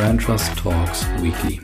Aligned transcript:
Brand 0.00 0.22
Trust 0.22 0.56
Talks 0.56 1.06
Weekly. 1.20 1.60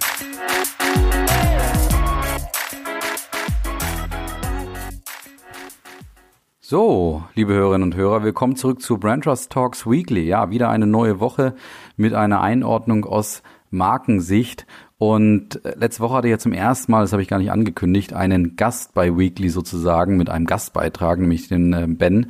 So, 6.60 7.24
liebe 7.34 7.54
Hörerinnen 7.54 7.84
und 7.84 7.96
Hörer, 7.96 8.24
willkommen 8.24 8.56
zurück 8.56 8.82
zu 8.82 8.98
Brand 8.98 9.24
Trust 9.24 9.50
Talks 9.50 9.86
Weekly. 9.86 10.26
Ja, 10.26 10.50
wieder 10.50 10.68
eine 10.68 10.86
neue 10.86 11.18
Woche 11.18 11.54
mit 11.96 12.12
einer 12.12 12.42
Einordnung 12.42 13.06
aus 13.06 13.42
Markensicht 13.70 14.66
und 14.98 15.62
äh, 15.66 15.74
letzte 15.76 16.02
Woche 16.02 16.14
hatte 16.14 16.28
ich 16.28 16.32
ja 16.32 16.38
zum 16.38 16.52
ersten 16.52 16.90
Mal, 16.90 17.02
das 17.02 17.12
habe 17.12 17.20
ich 17.20 17.28
gar 17.28 17.38
nicht 17.38 17.52
angekündigt, 17.52 18.14
einen 18.14 18.56
Gast 18.56 18.94
bei 18.94 19.14
Weekly 19.14 19.50
sozusagen 19.50 20.16
mit 20.16 20.30
einem 20.30 20.46
Gastbeitrag, 20.46 21.18
nämlich 21.18 21.48
den 21.48 21.72
äh, 21.74 21.86
Ben. 21.86 22.28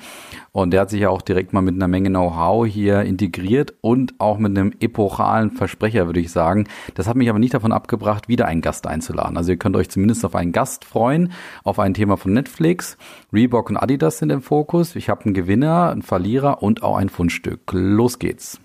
Und 0.50 0.72
der 0.72 0.80
hat 0.80 0.90
sich 0.90 1.02
ja 1.02 1.10
auch 1.10 1.22
direkt 1.22 1.52
mal 1.52 1.60
mit 1.60 1.76
einer 1.76 1.86
Menge 1.86 2.08
Know-how 2.08 2.66
hier 2.66 3.02
integriert 3.02 3.74
und 3.82 4.14
auch 4.18 4.38
mit 4.38 4.58
einem 4.58 4.72
epochalen 4.80 5.52
Versprecher, 5.52 6.06
würde 6.06 6.18
ich 6.18 6.32
sagen. 6.32 6.66
Das 6.94 7.06
hat 7.06 7.14
mich 7.14 7.30
aber 7.30 7.38
nicht 7.38 7.54
davon 7.54 7.70
abgebracht, 7.70 8.26
wieder 8.26 8.46
einen 8.46 8.62
Gast 8.62 8.88
einzuladen. 8.88 9.36
Also 9.36 9.52
ihr 9.52 9.58
könnt 9.58 9.76
euch 9.76 9.88
zumindest 9.88 10.24
auf 10.24 10.34
einen 10.34 10.50
Gast 10.50 10.84
freuen, 10.84 11.30
auf 11.62 11.78
ein 11.78 11.94
Thema 11.94 12.16
von 12.16 12.32
Netflix. 12.32 12.96
Reebok 13.32 13.70
und 13.70 13.76
Adidas 13.76 14.18
sind 14.18 14.30
im 14.30 14.42
Fokus. 14.42 14.96
Ich 14.96 15.08
habe 15.08 15.24
einen 15.24 15.34
Gewinner, 15.34 15.90
einen 15.90 16.02
Verlierer 16.02 16.64
und 16.64 16.82
auch 16.82 16.96
ein 16.96 17.10
Fundstück. 17.10 17.60
Los 17.72 18.18
geht's. 18.18 18.60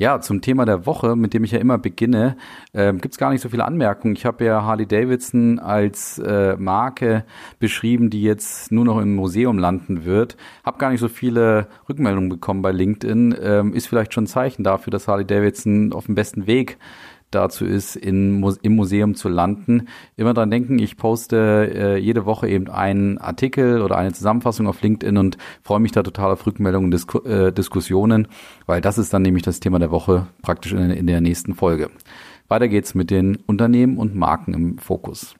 Ja, 0.00 0.20
zum 0.20 0.40
Thema 0.40 0.64
der 0.64 0.86
Woche, 0.86 1.16
mit 1.16 1.34
dem 1.34 1.42
ich 1.42 1.50
ja 1.50 1.58
immer 1.58 1.76
beginne, 1.76 2.36
äh, 2.72 2.92
gibt 2.92 3.14
es 3.14 3.18
gar 3.18 3.30
nicht 3.30 3.40
so 3.40 3.48
viele 3.48 3.64
Anmerkungen. 3.64 4.14
Ich 4.14 4.24
habe 4.26 4.44
ja 4.44 4.62
Harley 4.62 4.86
Davidson 4.86 5.58
als 5.58 6.20
äh, 6.20 6.54
Marke 6.56 7.24
beschrieben, 7.58 8.08
die 8.08 8.22
jetzt 8.22 8.70
nur 8.70 8.84
noch 8.84 9.00
im 9.00 9.16
Museum 9.16 9.58
landen 9.58 10.04
wird. 10.04 10.36
Habe 10.64 10.78
gar 10.78 10.90
nicht 10.90 11.00
so 11.00 11.08
viele 11.08 11.66
Rückmeldungen 11.88 12.28
bekommen 12.28 12.62
bei 12.62 12.70
LinkedIn. 12.70 13.34
Ähm, 13.42 13.74
ist 13.74 13.88
vielleicht 13.88 14.14
schon 14.14 14.24
ein 14.24 14.28
Zeichen 14.28 14.62
dafür, 14.62 14.92
dass 14.92 15.08
Harley 15.08 15.24
Davidson 15.24 15.92
auf 15.92 16.06
dem 16.06 16.14
besten 16.14 16.46
Weg 16.46 16.78
dazu 17.30 17.64
ist, 17.64 17.96
in, 17.96 18.42
im 18.62 18.76
Museum 18.76 19.14
zu 19.14 19.28
landen. 19.28 19.88
Immer 20.16 20.34
dran 20.34 20.50
denken, 20.50 20.78
ich 20.78 20.96
poste 20.96 21.70
äh, 21.74 21.96
jede 21.98 22.24
Woche 22.24 22.48
eben 22.48 22.68
einen 22.68 23.18
Artikel 23.18 23.82
oder 23.82 23.96
eine 23.96 24.12
Zusammenfassung 24.12 24.66
auf 24.66 24.80
LinkedIn 24.82 25.16
und 25.16 25.38
freue 25.62 25.80
mich 25.80 25.92
da 25.92 26.02
total 26.02 26.32
auf 26.32 26.46
Rückmeldungen 26.46 26.86
und 26.86 26.90
Disku 26.92 27.18
äh, 27.20 27.52
Diskussionen, 27.52 28.28
weil 28.66 28.80
das 28.80 28.98
ist 28.98 29.12
dann 29.12 29.22
nämlich 29.22 29.42
das 29.42 29.60
Thema 29.60 29.78
der 29.78 29.90
Woche 29.90 30.26
praktisch 30.42 30.72
in, 30.72 30.90
in 30.90 31.06
der 31.06 31.20
nächsten 31.20 31.54
Folge. 31.54 31.90
Weiter 32.48 32.68
geht's 32.68 32.94
mit 32.94 33.10
den 33.10 33.36
Unternehmen 33.46 33.98
und 33.98 34.14
Marken 34.14 34.54
im 34.54 34.78
Fokus. 34.78 35.34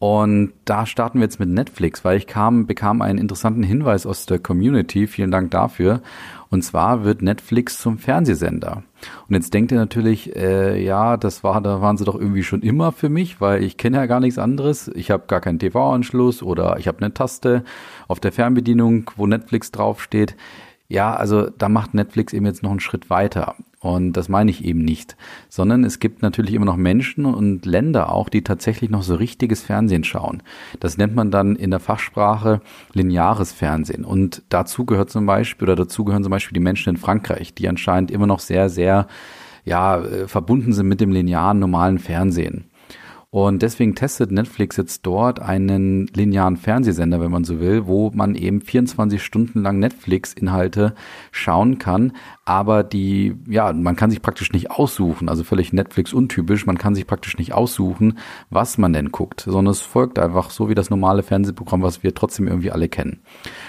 Und 0.00 0.52
da 0.64 0.86
starten 0.86 1.18
wir 1.18 1.24
jetzt 1.24 1.40
mit 1.40 1.48
Netflix, 1.48 2.04
weil 2.04 2.18
ich 2.18 2.28
kam, 2.28 2.66
bekam 2.66 3.02
einen 3.02 3.18
interessanten 3.18 3.64
Hinweis 3.64 4.06
aus 4.06 4.26
der 4.26 4.38
Community. 4.38 5.08
Vielen 5.08 5.32
Dank 5.32 5.50
dafür. 5.50 6.02
Und 6.50 6.62
zwar 6.62 7.02
wird 7.04 7.20
Netflix 7.20 7.78
zum 7.78 7.98
Fernsehsender. 7.98 8.84
Und 9.28 9.34
jetzt 9.34 9.52
denkt 9.52 9.72
ihr 9.72 9.78
natürlich, 9.78 10.36
äh, 10.36 10.82
ja, 10.82 11.16
das 11.16 11.42
war, 11.42 11.60
da 11.60 11.80
waren 11.80 11.96
sie 11.96 12.04
doch 12.04 12.14
irgendwie 12.14 12.44
schon 12.44 12.62
immer 12.62 12.92
für 12.92 13.08
mich, 13.08 13.40
weil 13.40 13.62
ich 13.64 13.76
kenne 13.76 13.96
ja 13.96 14.06
gar 14.06 14.20
nichts 14.20 14.38
anderes. 14.38 14.88
Ich 14.94 15.10
habe 15.10 15.24
gar 15.26 15.40
keinen 15.40 15.58
TV-Anschluss 15.58 16.44
oder 16.44 16.78
ich 16.78 16.86
habe 16.86 16.98
eine 16.98 17.12
Taste 17.12 17.64
auf 18.06 18.20
der 18.20 18.32
Fernbedienung, 18.32 19.10
wo 19.16 19.26
Netflix 19.26 19.72
draufsteht. 19.72 20.36
Ja, 20.90 21.14
also 21.14 21.50
da 21.50 21.68
macht 21.68 21.92
Netflix 21.92 22.32
eben 22.32 22.46
jetzt 22.46 22.62
noch 22.62 22.70
einen 22.70 22.80
Schritt 22.80 23.10
weiter. 23.10 23.56
Und 23.80 24.14
das 24.14 24.28
meine 24.28 24.50
ich 24.50 24.64
eben 24.64 24.84
nicht, 24.84 25.16
sondern 25.48 25.84
es 25.84 26.00
gibt 26.00 26.22
natürlich 26.22 26.54
immer 26.54 26.64
noch 26.64 26.76
Menschen 26.76 27.26
und 27.26 27.64
Länder 27.64 28.10
auch, 28.10 28.28
die 28.28 28.42
tatsächlich 28.42 28.90
noch 28.90 29.02
so 29.02 29.14
richtiges 29.14 29.62
Fernsehen 29.62 30.02
schauen. 30.02 30.42
Das 30.80 30.96
nennt 30.96 31.14
man 31.14 31.30
dann 31.30 31.54
in 31.56 31.70
der 31.70 31.78
Fachsprache 31.78 32.60
lineares 32.92 33.52
Fernsehen. 33.52 34.04
Und 34.04 34.42
dazu 34.48 34.84
gehört 34.84 35.10
zum 35.10 35.26
Beispiel, 35.26 35.68
oder 35.68 35.76
dazu 35.76 36.04
gehören 36.04 36.24
zum 36.24 36.30
Beispiel 36.30 36.54
die 36.54 36.64
Menschen 36.64 36.90
in 36.90 36.96
Frankreich, 36.96 37.54
die 37.54 37.68
anscheinend 37.68 38.10
immer 38.10 38.26
noch 38.26 38.40
sehr, 38.40 38.68
sehr, 38.68 39.06
ja, 39.64 40.00
äh, 40.00 40.26
verbunden 40.26 40.72
sind 40.72 40.88
mit 40.88 41.00
dem 41.00 41.12
linearen 41.12 41.58
normalen 41.58 41.98
Fernsehen. 41.98 42.64
Und 43.30 43.60
deswegen 43.60 43.94
testet 43.94 44.32
Netflix 44.32 44.78
jetzt 44.78 45.04
dort 45.04 45.38
einen 45.38 46.06
linearen 46.06 46.56
Fernsehsender, 46.56 47.20
wenn 47.20 47.30
man 47.30 47.44
so 47.44 47.60
will, 47.60 47.86
wo 47.86 48.10
man 48.14 48.34
eben 48.34 48.62
24 48.62 49.22
Stunden 49.22 49.60
lang 49.60 49.78
Netflix-Inhalte 49.80 50.94
schauen 51.30 51.78
kann. 51.78 52.12
Aber 52.46 52.82
die, 52.82 53.36
ja, 53.46 53.74
man 53.74 53.96
kann 53.96 54.08
sich 54.08 54.22
praktisch 54.22 54.52
nicht 54.54 54.70
aussuchen, 54.70 55.28
also 55.28 55.44
völlig 55.44 55.74
Netflix 55.74 56.14
untypisch, 56.14 56.64
man 56.64 56.78
kann 56.78 56.94
sich 56.94 57.06
praktisch 57.06 57.36
nicht 57.36 57.52
aussuchen, 57.52 58.18
was 58.48 58.78
man 58.78 58.94
denn 58.94 59.12
guckt, 59.12 59.42
sondern 59.42 59.72
es 59.72 59.82
folgt 59.82 60.18
einfach 60.18 60.48
so 60.48 60.70
wie 60.70 60.74
das 60.74 60.88
normale 60.88 61.22
Fernsehprogramm, 61.22 61.82
was 61.82 62.02
wir 62.02 62.14
trotzdem 62.14 62.48
irgendwie 62.48 62.70
alle 62.70 62.88
kennen. 62.88 63.20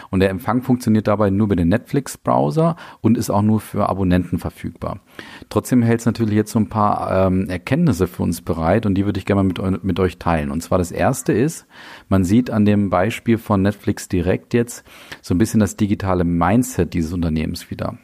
Und 0.09 0.21
der 0.21 0.29
Empfang 0.29 0.61
funktioniert 0.61 1.07
dabei 1.07 1.31
nur 1.31 1.47
über 1.47 1.57
den 1.57 1.67
Netflix-Browser 1.67 2.77
und 3.01 3.17
ist 3.17 3.29
auch 3.29 3.41
nur 3.41 3.59
für 3.59 3.89
Abonnenten 3.89 4.39
verfügbar. 4.39 5.01
Trotzdem 5.49 5.83
hält 5.83 5.99
es 5.99 6.05
natürlich 6.05 6.35
jetzt 6.35 6.53
so 6.53 6.59
ein 6.59 6.69
paar 6.69 7.27
ähm, 7.27 7.49
Erkenntnisse 7.49 8.07
für 8.07 8.23
uns 8.23 8.39
bereit 8.41 8.85
und 8.85 8.95
die 8.95 9.03
würde 9.03 9.19
ich 9.19 9.25
gerne 9.25 9.43
mal 9.43 9.48
mit, 9.49 9.83
mit 9.83 9.99
euch 9.99 10.17
teilen. 10.17 10.51
Und 10.51 10.61
zwar 10.61 10.77
das 10.77 10.91
erste 10.91 11.33
ist, 11.33 11.65
man 12.07 12.23
sieht 12.23 12.49
an 12.49 12.65
dem 12.65 12.89
Beispiel 12.89 13.37
von 13.37 13.61
Netflix 13.61 14.07
direkt 14.07 14.53
jetzt 14.53 14.85
so 15.21 15.33
ein 15.33 15.37
bisschen 15.37 15.59
das 15.59 15.75
digitale 15.75 16.23
Mindset 16.23 16.93
dieses 16.93 17.11
Unternehmens 17.13 17.69
wieder. 17.69 17.97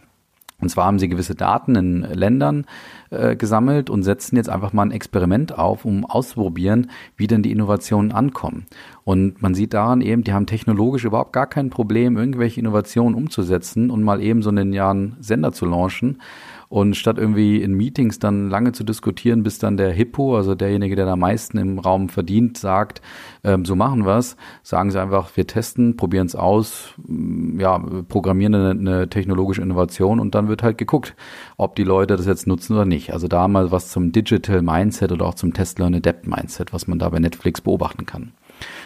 Und 0.61 0.69
zwar 0.69 0.85
haben 0.85 0.99
sie 0.99 1.09
gewisse 1.09 1.35
Daten 1.35 1.75
in 1.75 2.01
Ländern 2.01 2.65
äh, 3.09 3.35
gesammelt 3.35 3.89
und 3.89 4.03
setzen 4.03 4.37
jetzt 4.37 4.49
einfach 4.49 4.71
mal 4.71 4.83
ein 4.83 4.91
Experiment 4.91 5.57
auf, 5.57 5.83
um 5.83 6.05
auszuprobieren, 6.05 6.89
wie 7.17 7.27
denn 7.27 7.43
die 7.43 7.51
Innovationen 7.51 8.13
ankommen. 8.13 8.65
Und 9.03 9.41
man 9.41 9.53
sieht 9.53 9.73
daran 9.73 9.99
eben, 9.99 10.23
die 10.23 10.31
haben 10.31 10.45
technologisch 10.45 11.03
überhaupt 11.03 11.33
gar 11.33 11.47
kein 11.47 11.69
Problem, 11.69 12.15
irgendwelche 12.15 12.61
Innovationen 12.61 13.15
umzusetzen 13.15 13.91
und 13.91 14.01
mal 14.03 14.21
eben 14.21 14.41
so 14.41 14.49
einen 14.49 14.71
Jahren 14.71 15.17
Sender 15.19 15.51
zu 15.51 15.65
launchen. 15.65 16.21
Und 16.69 16.95
statt 16.95 17.17
irgendwie 17.17 17.61
in 17.61 17.73
Meetings 17.73 18.19
dann 18.19 18.49
lange 18.49 18.71
zu 18.71 18.83
diskutieren, 18.83 19.43
bis 19.43 19.59
dann 19.59 19.77
der 19.77 19.91
Hippo, 19.91 20.35
also 20.35 20.55
derjenige, 20.55 20.95
der 20.95 21.07
am 21.07 21.19
meisten 21.19 21.57
im 21.57 21.79
Raum 21.79 22.09
verdient, 22.09 22.57
sagt, 22.57 23.01
ähm, 23.43 23.65
so 23.65 23.75
machen 23.75 24.05
wir's, 24.05 24.35
sagen 24.63 24.91
sie 24.91 25.01
einfach, 25.01 25.35
wir 25.35 25.47
testen, 25.47 25.97
probieren 25.97 26.27
es 26.27 26.35
aus, 26.35 26.93
mm, 27.05 27.59
ja, 27.59 27.77
programmieren 28.07 28.55
eine, 28.55 28.71
eine 28.71 29.09
technologische 29.09 29.61
Innovation 29.61 30.19
und 30.19 30.35
dann 30.35 30.47
wird 30.47 30.63
halt 30.63 30.77
geguckt, 30.77 31.15
ob 31.57 31.75
die 31.75 31.83
Leute 31.83 32.15
das 32.15 32.25
jetzt 32.25 32.47
nutzen 32.47 32.73
oder 32.73 32.85
nicht. 32.85 33.13
Also 33.13 33.27
da 33.27 33.47
mal 33.47 33.71
was 33.71 33.89
zum 33.89 34.11
Digital 34.11 34.61
Mindset 34.61 35.11
oder 35.11 35.25
auch 35.25 35.35
zum 35.35 35.53
Tesla 35.53 35.85
und 35.87 35.95
Adapt 35.95 36.27
Mindset, 36.27 36.73
was 36.73 36.87
man 36.87 36.99
da 36.99 37.09
bei 37.09 37.19
Netflix 37.19 37.61
beobachten 37.61 38.05
kann. 38.05 38.31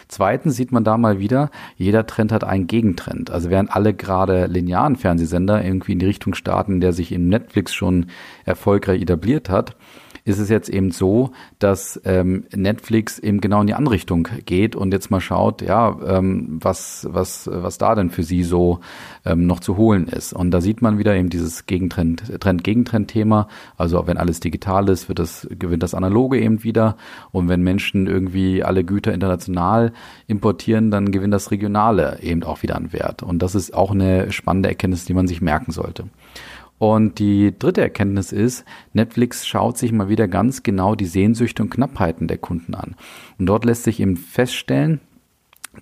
Zweitens 0.08 0.56
sieht 0.56 0.72
man 0.72 0.84
da 0.84 0.96
mal 0.96 1.18
wieder, 1.18 1.50
jeder 1.76 2.06
Trend 2.06 2.32
hat 2.32 2.44
einen 2.44 2.66
Gegentrend. 2.66 3.30
Also 3.30 3.50
während 3.50 3.74
alle 3.74 3.94
gerade 3.94 4.46
linearen 4.46 4.96
Fernsehsender 4.96 5.64
irgendwie 5.64 5.92
in 5.92 5.98
die 5.98 6.06
Richtung 6.06 6.34
starten, 6.34 6.80
der 6.80 6.92
sich 6.92 7.12
in 7.12 7.28
Netflix 7.28 7.74
schon 7.74 8.06
erfolgreich 8.44 9.02
etabliert 9.02 9.48
hat, 9.48 9.76
ist 10.24 10.38
es 10.38 10.48
jetzt 10.48 10.68
eben 10.68 10.90
so, 10.90 11.30
dass 11.58 12.00
ähm, 12.04 12.44
Netflix 12.54 13.18
eben 13.18 13.40
genau 13.40 13.60
in 13.60 13.66
die 13.66 13.74
andere 13.74 13.94
Richtung 13.94 14.28
geht 14.44 14.76
und 14.76 14.92
jetzt 14.92 15.10
mal 15.10 15.20
schaut, 15.20 15.62
ja, 15.62 15.96
ähm, 16.06 16.58
was, 16.60 17.06
was, 17.10 17.48
was 17.52 17.78
da 17.78 17.94
denn 17.94 18.10
für 18.10 18.22
sie 18.22 18.42
so 18.42 18.80
ähm, 19.24 19.46
noch 19.46 19.60
zu 19.60 19.76
holen 19.76 20.08
ist. 20.08 20.32
Und 20.32 20.50
da 20.50 20.60
sieht 20.60 20.82
man 20.82 20.98
wieder 20.98 21.14
eben 21.14 21.30
dieses 21.30 21.66
Gegentrend, 21.66 22.40
Trend-Gegentrend-Thema. 22.40 23.48
Also 23.76 24.06
wenn 24.06 24.16
alles 24.16 24.40
digital 24.40 24.88
ist, 24.88 25.08
wird 25.08 25.18
das, 25.18 25.46
gewinnt 25.50 25.82
das 25.82 25.94
Analoge 25.94 26.40
eben 26.40 26.62
wieder. 26.64 26.96
Und 27.32 27.48
wenn 27.48 27.62
Menschen 27.62 28.06
irgendwie 28.06 28.62
alle 28.62 28.84
Güter 28.84 29.12
international 29.12 29.92
importieren, 30.26 30.90
dann 30.90 31.12
gewinnt 31.12 31.34
das 31.34 31.50
Regionale 31.50 32.18
eben 32.22 32.42
auch 32.42 32.62
wieder 32.62 32.76
an 32.76 32.92
Wert. 32.92 33.22
Und 33.22 33.40
das 33.40 33.54
ist 33.54 33.74
auch 33.74 33.90
eine 33.90 34.32
spannende 34.32 34.68
Erkenntnis, 34.68 35.04
die 35.04 35.14
man 35.14 35.28
sich 35.28 35.40
merken 35.40 35.72
sollte. 35.72 36.04
Und 36.80 37.18
die 37.18 37.54
dritte 37.58 37.82
Erkenntnis 37.82 38.32
ist, 38.32 38.64
Netflix 38.94 39.46
schaut 39.46 39.76
sich 39.76 39.92
mal 39.92 40.08
wieder 40.08 40.26
ganz 40.28 40.62
genau 40.62 40.94
die 40.94 41.04
Sehnsüchte 41.04 41.62
und 41.62 41.68
Knappheiten 41.68 42.26
der 42.26 42.38
Kunden 42.38 42.74
an. 42.74 42.96
Und 43.38 43.44
dort 43.44 43.66
lässt 43.66 43.84
sich 43.84 44.00
eben 44.00 44.16
feststellen, 44.16 44.98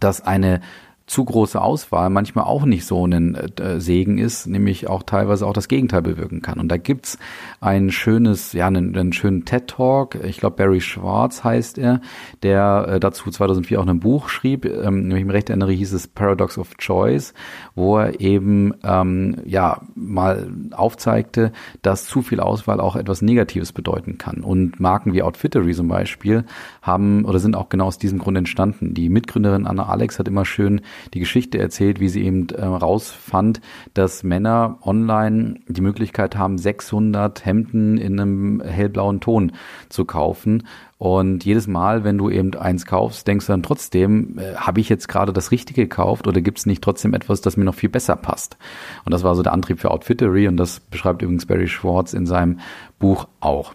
dass 0.01 0.21
eine 0.21 0.61
zu 1.09 1.25
große 1.25 1.61
Auswahl 1.61 2.11
manchmal 2.11 2.45
auch 2.45 2.65
nicht 2.65 2.85
so 2.85 3.05
ein 3.07 3.35
äh, 3.35 3.81
Segen 3.81 4.19
ist, 4.19 4.47
nämlich 4.47 4.89
auch 4.89 5.03
teilweise 5.03 5.47
auch 5.47 5.55
das 5.55 5.69
Gegenteil 5.69 6.03
bewirken 6.03 6.43
kann. 6.43 6.61
Und 6.61 6.69
da 6.69 6.77
gibt's 6.77 7.19
ein 7.61 7.91
schönes, 7.91 8.53
ja, 8.53 8.67
einen, 8.67 8.95
einen 8.95 9.13
schönen 9.15 9.45
TED-Talk, 9.47 10.17
ich 10.23 10.39
glaube 10.39 10.57
Barry 10.57 10.81
Schwartz 10.81 11.43
heißt 11.43 11.79
er, 11.79 12.03
der 12.43 12.87
äh, 12.89 13.01
dazu 13.01 13.31
2004 13.31 13.81
auch 13.81 13.87
ein 13.87 14.01
Buch 14.01 14.29
schrieb, 14.29 14.67
ähm, 14.67 15.09
wenn 15.09 15.17
ich 15.17 15.25
mich 15.25 15.35
recht 15.35 15.49
erinnere, 15.49 15.73
hieß 15.73 15.95
es 15.95 16.07
Paradox 16.07 16.59
of 16.59 16.77
Choice, 16.77 17.33
wo 17.75 17.97
er 17.99 18.21
eben 18.21 18.75
ähm, 18.85 19.37
ja 19.47 19.81
mal 19.95 20.51
aufzeigte, 20.73 21.53
dass 21.81 22.05
zu 22.05 22.21
viel 22.21 22.41
Auswahl 22.41 22.81
auch 22.81 22.97
etwas 22.97 23.23
Negatives 23.23 23.73
bedeuten 23.73 24.19
kann. 24.19 24.43
Und 24.43 24.79
Marken 24.79 25.15
wie 25.15 25.23
Outfittery 25.23 25.73
zum 25.73 25.89
Beispiel 25.89 26.45
haben 26.83 27.25
oder 27.25 27.39
sind 27.39 27.57
auch 27.57 27.71
genau 27.71 27.87
aus 27.87 27.99
diesem 27.99 28.19
Grund 28.19 28.37
entstanden. 28.37 28.93
Die 28.93 29.09
Mitgründerin 29.09 29.67
Anna 29.67 29.87
Alex 29.87 30.19
hat 30.19 30.29
immer 30.29 30.45
schön 30.45 30.83
die 31.15 31.21
Geschichte 31.21 31.59
erzählt, 31.59 32.01
wie 32.01 32.09
sie 32.09 32.25
eben 32.25 32.49
äh, 32.51 32.65
rausfand, 32.65 33.61
dass 33.95 34.23
Männer 34.23 34.79
online 34.83 35.61
die 35.69 35.81
Möglichkeit 35.81 36.37
haben, 36.37 36.59
600 36.59 37.45
Hemden 37.45 37.99
in 37.99 38.21
einem 38.21 38.61
hellblauen 38.61 39.21
Ton 39.21 39.53
zu 39.89 40.05
kaufen 40.05 40.65
und 40.99 41.45
jedes 41.45 41.69
Mal, 41.69 42.03
wenn 42.03 42.19
du 42.19 42.29
eben 42.29 42.55
eins 42.55 42.85
kaufst, 42.85 43.29
denkst 43.29 43.47
du 43.47 43.53
dann 43.53 43.63
trotzdem, 43.63 44.37
äh, 44.39 44.57
habe 44.57 44.81
ich 44.81 44.89
jetzt 44.89 45.09
gerade 45.09 45.33
das 45.33 45.53
Richtige 45.53 45.83
gekauft 45.83 46.27
oder 46.27 46.41
gibt 46.41 46.59
es 46.59 46.67
nicht 46.67 46.83
trotzdem 46.83 47.15
etwas, 47.15 47.41
das 47.41 47.57
mir 47.57 47.65
noch 47.65 47.77
viel 47.77 47.89
besser 47.89 48.17
passt? 48.17 48.59
Und 49.05 49.13
das 49.13 49.23
war 49.23 49.37
so 49.37 49.45
der 49.45 49.53
Antrieb 49.53 49.79
für 49.79 49.93
Outfittery 49.93 50.49
und 50.49 50.57
das 50.57 50.81
beschreibt 50.81 51.23
übrigens 51.23 51.47
Barry 51.47 51.69
Schwartz 51.69 52.15
in 52.15 52.27
seinem 52.27 52.59
Buch 52.99 53.29
auch. 53.39 53.75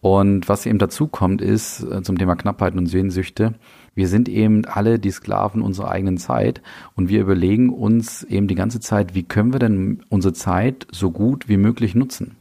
Und 0.00 0.48
was 0.48 0.66
eben 0.66 0.78
dazu 0.78 1.06
kommt, 1.06 1.40
ist 1.40 1.84
äh, 1.84 2.02
zum 2.02 2.18
Thema 2.18 2.34
Knappheit 2.34 2.74
und 2.74 2.86
Sehnsüchte, 2.86 3.54
wir 3.94 4.08
sind 4.08 4.28
eben 4.28 4.64
alle 4.64 4.98
die 4.98 5.10
Sklaven 5.10 5.62
unserer 5.62 5.90
eigenen 5.90 6.18
Zeit 6.18 6.62
und 6.96 7.08
wir 7.08 7.20
überlegen 7.20 7.70
uns 7.70 8.22
eben 8.24 8.48
die 8.48 8.54
ganze 8.54 8.80
Zeit, 8.80 9.14
wie 9.14 9.22
können 9.22 9.52
wir 9.52 9.60
denn 9.60 10.02
unsere 10.08 10.34
Zeit 10.34 10.86
so 10.90 11.10
gut 11.10 11.48
wie 11.48 11.56
möglich 11.56 11.94
nutzen? 11.94 12.36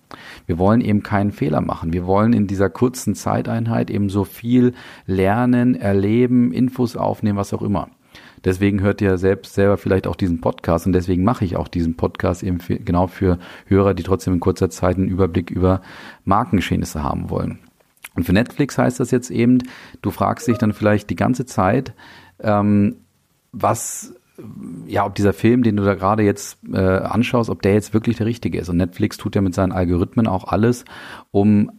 Wir 0.45 0.57
wollen 0.57 0.81
eben 0.81 1.03
keinen 1.03 1.31
Fehler 1.31 1.61
machen. 1.61 1.93
Wir 1.93 2.05
wollen 2.05 2.33
in 2.33 2.47
dieser 2.47 2.69
kurzen 2.69 3.15
Zeiteinheit 3.15 3.89
eben 3.89 4.09
so 4.09 4.23
viel 4.23 4.73
lernen, 5.05 5.75
erleben, 5.75 6.51
Infos 6.51 6.95
aufnehmen, 6.95 7.37
was 7.37 7.53
auch 7.53 7.61
immer. 7.61 7.89
Deswegen 8.45 8.81
hört 8.81 9.01
ihr 9.01 9.17
selbst 9.17 9.53
selber 9.53 9.77
vielleicht 9.77 10.05
auch 10.05 10.17
diesen 10.17 10.41
Podcast 10.41 10.85
und 10.85 10.93
deswegen 10.93 11.23
mache 11.23 11.45
ich 11.45 11.55
auch 11.55 11.67
diesen 11.67 11.95
Podcast 11.95 12.43
eben 12.43 12.59
für, 12.59 12.75
genau 12.75 13.07
für 13.07 13.39
Hörer, 13.67 13.93
die 13.93 14.03
trotzdem 14.03 14.33
in 14.33 14.39
kurzer 14.39 14.69
Zeit 14.69 14.97
einen 14.97 15.07
Überblick 15.07 15.49
über 15.49 15.81
Markengeschehnisse 16.25 17.03
haben 17.03 17.29
wollen. 17.29 17.59
Und 18.15 18.25
für 18.25 18.33
Netflix 18.33 18.77
heißt 18.77 18.99
das 18.99 19.11
jetzt 19.11 19.31
eben, 19.31 19.59
du 20.01 20.11
fragst 20.11 20.47
dich 20.47 20.57
dann 20.57 20.73
vielleicht 20.73 21.09
die 21.09 21.15
ganze 21.15 21.45
Zeit, 21.45 21.93
ähm, 22.39 22.97
was 23.51 24.13
ja, 24.87 25.05
ob 25.05 25.15
dieser 25.15 25.33
Film, 25.33 25.63
den 25.63 25.77
du 25.77 25.83
da 25.83 25.93
gerade 25.93 26.23
jetzt 26.23 26.57
äh, 26.71 26.77
anschaust, 26.79 27.49
ob 27.49 27.61
der 27.61 27.73
jetzt 27.73 27.93
wirklich 27.93 28.17
der 28.17 28.25
richtige 28.25 28.59
ist. 28.59 28.69
Und 28.69 28.77
Netflix 28.77 29.17
tut 29.17 29.35
ja 29.35 29.41
mit 29.41 29.53
seinen 29.53 29.71
Algorithmen 29.71 30.27
auch 30.27 30.45
alles, 30.45 30.85
um 31.31 31.71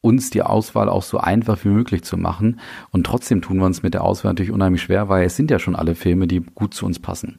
uns 0.00 0.30
die 0.30 0.42
Auswahl 0.42 0.88
auch 0.88 1.02
so 1.02 1.18
einfach 1.18 1.62
wie 1.64 1.68
möglich 1.68 2.02
zu 2.02 2.16
machen. 2.16 2.58
Und 2.90 3.04
trotzdem 3.04 3.42
tun 3.42 3.58
wir 3.58 3.66
uns 3.66 3.82
mit 3.82 3.94
der 3.94 4.02
Auswahl 4.02 4.32
natürlich 4.32 4.50
unheimlich 4.50 4.82
schwer, 4.82 5.08
weil 5.08 5.24
es 5.26 5.36
sind 5.36 5.50
ja 5.50 5.58
schon 5.58 5.76
alle 5.76 5.94
Filme, 5.94 6.26
die 6.26 6.40
gut 6.40 6.74
zu 6.74 6.86
uns 6.86 6.98
passen. 6.98 7.38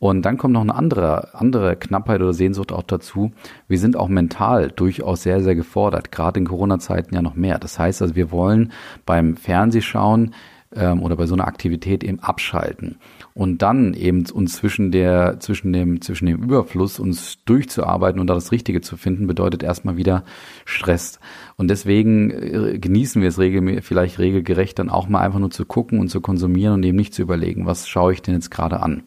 Und 0.00 0.22
dann 0.22 0.38
kommt 0.38 0.54
noch 0.54 0.62
eine 0.62 0.74
andere, 0.74 1.34
andere 1.34 1.76
Knappheit 1.76 2.22
oder 2.22 2.32
Sehnsucht 2.32 2.72
auch 2.72 2.82
dazu. 2.82 3.32
Wir 3.68 3.78
sind 3.78 3.96
auch 3.96 4.08
mental 4.08 4.70
durchaus 4.70 5.22
sehr, 5.22 5.42
sehr 5.42 5.54
gefordert, 5.54 6.10
gerade 6.10 6.40
in 6.40 6.46
Corona-Zeiten 6.46 7.14
ja 7.14 7.20
noch 7.20 7.34
mehr. 7.34 7.58
Das 7.58 7.78
heißt 7.78 8.00
also, 8.00 8.16
wir 8.16 8.30
wollen 8.30 8.72
beim 9.04 9.36
Fernsehschauen 9.36 10.34
ähm, 10.74 11.02
oder 11.02 11.16
bei 11.16 11.26
so 11.26 11.34
einer 11.34 11.46
Aktivität 11.46 12.02
eben 12.02 12.18
abschalten 12.20 12.96
und 13.34 13.62
dann 13.62 13.94
eben 13.94 14.24
uns 14.32 14.56
zwischen 14.56 14.90
der 14.90 15.38
zwischen 15.40 15.72
dem 15.72 16.00
zwischen 16.00 16.26
dem 16.26 16.42
Überfluss 16.42 16.98
uns 16.98 17.44
durchzuarbeiten 17.44 18.20
und 18.20 18.26
da 18.26 18.34
das 18.34 18.52
Richtige 18.52 18.80
zu 18.80 18.96
finden 18.96 19.26
bedeutet 19.26 19.62
erstmal 19.62 19.96
wieder 19.96 20.24
Stress. 20.64 21.20
Und 21.56 21.68
deswegen 21.68 22.30
äh, 22.30 22.78
genießen 22.78 23.22
wir 23.22 23.28
es 23.28 23.38
regel, 23.38 23.82
vielleicht 23.82 24.18
regelgerecht 24.18 24.78
dann 24.78 24.90
auch 24.90 25.08
mal 25.08 25.20
einfach 25.20 25.38
nur 25.38 25.50
zu 25.50 25.64
gucken 25.64 26.00
und 26.00 26.08
zu 26.08 26.20
konsumieren 26.20 26.74
und 26.74 26.82
eben 26.84 26.96
nicht 26.96 27.14
zu 27.14 27.22
überlegen 27.22 27.66
was 27.66 27.88
schaue 27.88 28.12
ich 28.12 28.22
denn 28.22 28.34
jetzt 28.34 28.50
gerade 28.50 28.80
an. 28.80 29.02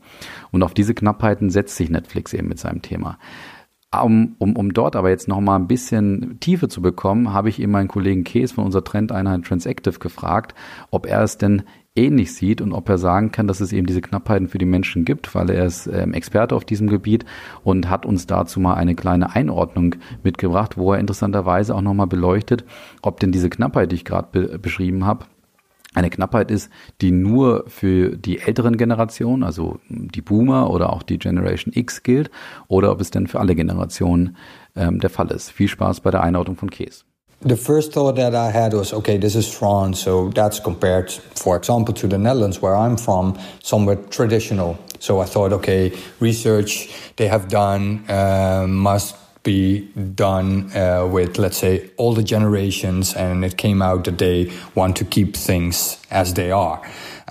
Und 0.51 0.63
auf 0.63 0.73
diese 0.73 0.93
Knappheiten 0.93 1.49
setzt 1.49 1.75
sich 1.75 1.89
Netflix 1.89 2.33
eben 2.33 2.47
mit 2.47 2.59
seinem 2.59 2.81
Thema. 2.81 3.17
Um, 3.93 4.35
um, 4.39 4.55
um 4.55 4.73
dort 4.73 4.95
aber 4.95 5.09
jetzt 5.11 5.27
noch 5.27 5.39
mal 5.39 5.55
ein 5.55 5.67
bisschen 5.67 6.39
Tiefe 6.39 6.67
zu 6.67 6.81
bekommen, 6.81 7.31
habe 7.31 7.49
ich 7.49 7.61
eben 7.61 7.71
meinen 7.71 7.87
Kollegen 7.87 8.23
Kees 8.23 8.51
von 8.51 8.65
unserer 8.65 8.83
Trendeinheit 8.83 9.43
Transactive 9.43 9.99
gefragt, 9.99 10.55
ob 10.89 11.05
er 11.05 11.21
es 11.21 11.37
denn 11.37 11.61
ähnlich 11.95 12.34
sieht 12.34 12.62
und 12.62 12.74
ob 12.74 12.90
er 12.90 12.98
sagen 12.98 13.31
kann, 13.31 13.48
dass 13.48 13.62
es 13.62 13.72
eben 13.72 13.86
diese 13.86 14.01
Knappheiten 14.01 14.48
für 14.48 14.57
die 14.57 14.66
Menschen 14.66 15.06
gibt, 15.06 15.34
weil 15.36 15.50
er 15.50 15.66
ist 15.66 15.88
ähm, 15.88 16.13
Experte 16.13 16.56
auf 16.56 16.66
diesem 16.66 16.88
Gebiet 16.88 17.25
und 17.63 17.90
hat 17.90 18.06
uns 18.06 18.25
dazu 18.25 18.60
mal 18.60 18.74
eine 18.75 18.95
kleine 18.95 19.36
Einordnung 19.36 19.95
mitgebracht, 20.24 20.78
wo 20.78 20.94
er 20.94 21.00
interessanterweise 21.00 21.75
auch 21.75 21.81
nochmal 21.81 22.07
beleuchtet, 22.07 22.66
ob 23.01 23.19
denn 23.19 23.31
diese 23.31 23.50
Knappheit, 23.50 23.92
die 23.92 23.98
ich 23.98 24.06
gerade 24.06 24.28
be 24.31 24.60
beschrieben 24.60 25.06
habe, 25.06 25.25
eine 25.94 26.10
Knappheit 26.10 26.50
ist, 26.50 26.72
die 27.01 27.12
nur 27.12 27.66
für 27.68 28.18
die 28.18 28.40
älteren 28.40 28.78
Generationen, 28.78 29.44
also 29.44 29.80
die 29.90 30.22
Boomer 30.22 30.72
oder 30.72 30.92
auch 30.92 31.04
die 31.04 31.19
Generation 31.19 31.72
X 31.75 32.01
gilt, 32.01 32.31
oder 32.68 32.92
ob 32.92 33.01
es 33.01 33.12
denn 33.12 33.28
für 33.28 33.40
alle 33.40 33.54
Generationen 33.54 34.36
ähm, 34.75 35.00
der 35.00 35.12
Fall 35.12 35.30
ist. 35.31 35.51
Viel 35.51 35.68
Spaß 35.68 36.01
bei 36.01 36.10
der 36.10 36.24
Einordnung 36.24 36.57
von 36.57 36.72
Case. 36.72 37.04
The 37.45 37.57
first 37.57 37.92
thought 37.92 38.16
that 38.16 38.34
I 38.36 38.51
had 38.51 38.74
was, 38.74 38.94
okay, 38.94 39.18
this 39.18 39.36
is 39.36 39.54
France, 39.54 40.00
so 40.00 40.30
that's 40.30 40.60
compared, 40.60 41.12
for 41.12 41.57
example, 41.57 41.94
to 41.95 42.07
the 42.07 42.18
Netherlands, 42.18 42.62
where 42.62 42.75
I'm 42.75 42.98
from, 42.98 43.38
somewhat 43.62 44.12
traditional. 44.12 44.78
So 45.00 45.19
I 45.19 45.25
thought, 45.25 45.51
okay, 45.54 45.92
research 46.19 46.90
they 47.18 47.28
have 47.28 47.50
done 47.50 48.10
uh, 48.10 48.66
must 48.68 49.16
be 49.44 49.90
done 50.16 50.72
uh, 50.75 51.06
with, 51.06 51.38
let's 51.38 51.57
say, 51.57 51.90
all 51.98 52.13
the 52.13 52.24
generations, 52.24 53.13
and 53.13 53.44
it 53.44 53.57
came 53.57 53.81
out 53.81 54.06
that 54.06 54.18
they 54.18 54.51
want 54.74 54.95
to 54.98 55.06
keep 55.06 55.36
things 55.36 56.00
as 56.10 56.34
they 56.34 56.51
are 56.51 56.81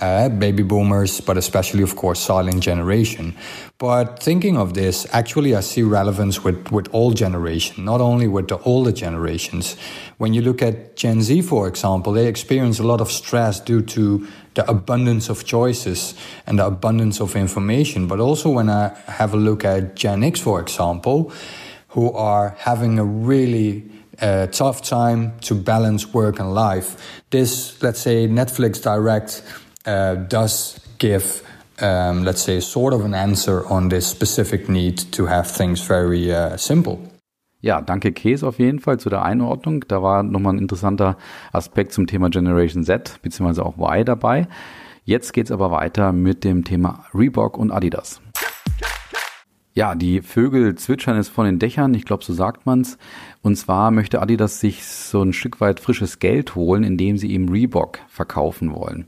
uh, 0.01 0.29
baby 0.29 0.63
boomers, 0.63 1.21
but 1.21 1.37
especially, 1.37 1.83
of 1.83 1.95
course, 1.95 2.19
silent 2.19 2.61
generation. 2.61 3.35
But 3.77 4.21
thinking 4.21 4.57
of 4.57 4.73
this, 4.73 5.07
actually, 5.11 5.55
I 5.55 5.61
see 5.61 5.83
relevance 5.83 6.43
with, 6.43 6.71
with 6.71 6.87
all 6.91 7.11
generations, 7.11 7.79
not 7.79 8.01
only 8.01 8.27
with 8.27 8.47
the 8.47 8.59
older 8.59 8.91
generations. 8.91 9.75
When 10.17 10.33
you 10.33 10.41
look 10.41 10.61
at 10.61 10.95
Gen 10.95 11.21
Z, 11.21 11.41
for 11.43 11.67
example, 11.67 12.13
they 12.13 12.27
experience 12.27 12.79
a 12.79 12.83
lot 12.83 13.01
of 13.01 13.11
stress 13.11 13.59
due 13.59 13.81
to 13.81 14.27
the 14.55 14.69
abundance 14.69 15.29
of 15.29 15.45
choices 15.45 16.15
and 16.45 16.59
the 16.59 16.65
abundance 16.65 17.19
of 17.19 17.35
information. 17.35 18.07
But 18.07 18.19
also, 18.19 18.49
when 18.49 18.69
I 18.69 18.89
have 19.07 19.33
a 19.33 19.37
look 19.37 19.65
at 19.65 19.95
Gen 19.95 20.23
X, 20.23 20.39
for 20.39 20.59
example, 20.59 21.31
who 21.93 22.11
are 22.13 22.55
having 22.57 22.99
a 22.99 23.05
really 23.05 23.83
uh, 24.21 24.47
tough 24.47 24.81
time 24.81 25.33
to 25.41 25.55
balance 25.55 26.13
work 26.13 26.39
and 26.39 26.53
life. 26.53 26.95
This, 27.29 27.81
let's 27.81 27.99
say, 27.99 28.27
Netflix 28.27 28.81
Direct 28.81 29.43
uh, 29.85 30.15
does 30.15 30.79
give, 30.97 31.43
um, 31.79 32.23
let's 32.23 32.41
say, 32.41 32.59
sort 32.59 32.93
of 32.93 33.05
an 33.05 33.13
answer 33.13 33.65
on 33.67 33.89
this 33.89 34.07
specific 34.07 34.69
need 34.69 34.97
to 35.11 35.25
have 35.25 35.49
things 35.49 35.81
very 35.81 36.31
uh, 36.31 36.57
simple. 36.57 36.99
Ja, 37.61 37.79
danke 37.79 38.11
Käse 38.11 38.45
auf 38.45 38.59
jeden 38.59 38.79
Fall 38.79 38.99
zu 38.99 39.09
der 39.09 39.23
Einordnung. 39.23 39.85
Da 39.87 40.01
war 40.03 40.21
nochmal 40.21 40.55
ein 40.55 40.59
interessanter 40.59 41.15
Aspekt 41.53 41.93
zum 41.93 42.07
Thema 42.07 42.29
Generation 42.29 42.83
Z 42.83 43.19
beziehungsweise 43.21 43.65
auch 43.65 43.77
Y 43.77 44.03
dabei. 44.03 44.47
Jetzt 45.05 45.31
geht's 45.31 45.51
aber 45.51 45.71
weiter 45.71 46.11
mit 46.11 46.43
dem 46.43 46.65
Thema 46.65 47.05
Reebok 47.13 47.57
und 47.57 47.71
Adidas. 47.71 48.22
Ja, 49.75 49.95
die 49.95 50.21
Vögel 50.21 50.75
zwitschern 50.75 51.17
es 51.17 51.29
von 51.29 51.45
den 51.45 51.57
Dächern, 51.57 51.95
ich 51.95 52.05
glaube, 52.05 52.23
so 52.23 52.31
sagt 52.31 52.67
man's. 52.67 52.99
Und 53.41 53.55
zwar 53.55 53.89
möchte 53.89 54.21
Adidas 54.21 54.59
sich 54.59 54.85
so 54.85 55.23
ein 55.23 55.33
Stück 55.33 55.61
weit 55.61 55.79
frisches 55.79 56.19
Geld 56.19 56.53
holen, 56.53 56.83
indem 56.83 57.17
sie 57.17 57.31
ihm 57.31 57.49
Reebok 57.49 57.99
verkaufen 58.07 58.75
wollen. 58.75 59.07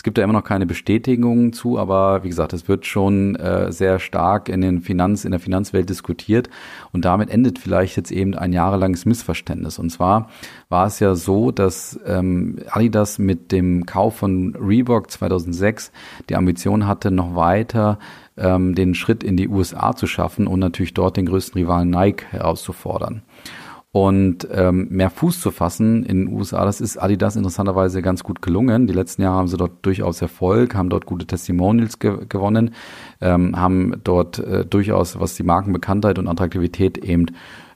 Es 0.00 0.02
gibt 0.02 0.16
da 0.16 0.22
immer 0.22 0.32
noch 0.32 0.44
keine 0.44 0.64
Bestätigungen 0.64 1.52
zu, 1.52 1.78
aber 1.78 2.24
wie 2.24 2.30
gesagt, 2.30 2.54
es 2.54 2.68
wird 2.68 2.86
schon 2.86 3.36
äh, 3.36 3.70
sehr 3.70 3.98
stark 3.98 4.48
in 4.48 4.62
den 4.62 4.80
Finanz, 4.80 5.26
in 5.26 5.30
der 5.30 5.40
Finanzwelt 5.40 5.90
diskutiert 5.90 6.48
und 6.90 7.04
damit 7.04 7.28
endet 7.28 7.58
vielleicht 7.58 7.98
jetzt 7.98 8.10
eben 8.10 8.34
ein 8.34 8.54
jahrelanges 8.54 9.04
Missverständnis. 9.04 9.78
Und 9.78 9.90
zwar 9.90 10.30
war 10.70 10.86
es 10.86 11.00
ja 11.00 11.14
so, 11.14 11.50
dass 11.50 12.00
ähm, 12.06 12.60
Adidas 12.70 13.18
mit 13.18 13.52
dem 13.52 13.84
Kauf 13.84 14.16
von 14.16 14.56
Reebok 14.58 15.10
2006 15.10 15.92
die 16.30 16.36
Ambition 16.36 16.86
hatte, 16.86 17.10
noch 17.10 17.34
weiter 17.34 17.98
ähm, 18.38 18.74
den 18.74 18.94
Schritt 18.94 19.22
in 19.22 19.36
die 19.36 19.48
USA 19.48 19.94
zu 19.94 20.06
schaffen 20.06 20.46
und 20.46 20.60
natürlich 20.60 20.94
dort 20.94 21.18
den 21.18 21.26
größten 21.26 21.60
Rivalen 21.60 21.90
Nike 21.90 22.24
herauszufordern 22.30 23.20
und 23.92 24.46
ähm, 24.52 24.86
mehr 24.90 25.10
Fuß 25.10 25.40
zu 25.40 25.50
fassen 25.50 26.04
in 26.04 26.26
den 26.26 26.34
USA. 26.34 26.64
Das 26.64 26.80
ist 26.80 26.96
Adidas 26.96 27.34
interessanterweise 27.34 28.02
ganz 28.02 28.22
gut 28.22 28.40
gelungen. 28.40 28.86
Die 28.86 28.92
letzten 28.92 29.22
Jahre 29.22 29.38
haben 29.38 29.48
sie 29.48 29.56
dort 29.56 29.84
durchaus 29.84 30.22
Erfolg, 30.22 30.76
haben 30.76 30.90
dort 30.90 31.06
gute 31.06 31.26
Testimonials 31.26 31.98
ge 31.98 32.18
gewonnen, 32.28 32.72
ähm, 33.20 33.56
haben 33.56 34.00
dort 34.04 34.38
äh, 34.38 34.64
durchaus, 34.64 35.18
was 35.18 35.34
die 35.34 35.42
Markenbekanntheit 35.42 36.20
und 36.20 36.28
Attraktivität 36.28 36.98
eben 36.98 37.26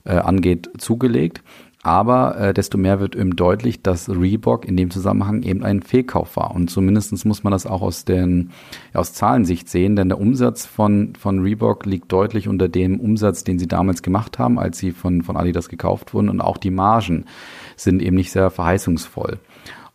äh, 0.04 0.12
angeht, 0.12 0.70
zugelegt. 0.78 1.42
Aber 1.84 2.38
äh, 2.38 2.54
desto 2.54 2.78
mehr 2.78 2.98
wird 2.98 3.14
eben 3.14 3.36
deutlich, 3.36 3.82
dass 3.82 4.08
Reebok 4.08 4.64
in 4.64 4.74
dem 4.74 4.90
Zusammenhang 4.90 5.42
eben 5.42 5.62
ein 5.62 5.82
Fehlkauf 5.82 6.34
war. 6.34 6.54
Und 6.54 6.70
zumindestens 6.70 7.26
muss 7.26 7.44
man 7.44 7.50
das 7.50 7.66
auch 7.66 7.82
aus, 7.82 8.06
den, 8.06 8.52
aus 8.94 9.12
Zahlensicht 9.12 9.68
sehen, 9.68 9.94
denn 9.94 10.08
der 10.08 10.18
Umsatz 10.18 10.64
von, 10.64 11.12
von 11.14 11.40
Reebok 11.40 11.84
liegt 11.84 12.10
deutlich 12.10 12.48
unter 12.48 12.68
dem 12.68 12.98
Umsatz, 13.00 13.44
den 13.44 13.58
sie 13.58 13.68
damals 13.68 14.02
gemacht 14.02 14.38
haben, 14.38 14.58
als 14.58 14.78
sie 14.78 14.92
von, 14.92 15.22
von 15.22 15.36
Adidas 15.36 15.68
gekauft 15.68 16.14
wurden. 16.14 16.30
Und 16.30 16.40
auch 16.40 16.56
die 16.56 16.70
Margen 16.70 17.26
sind 17.76 18.00
eben 18.00 18.16
nicht 18.16 18.32
sehr 18.32 18.48
verheißungsvoll. 18.48 19.38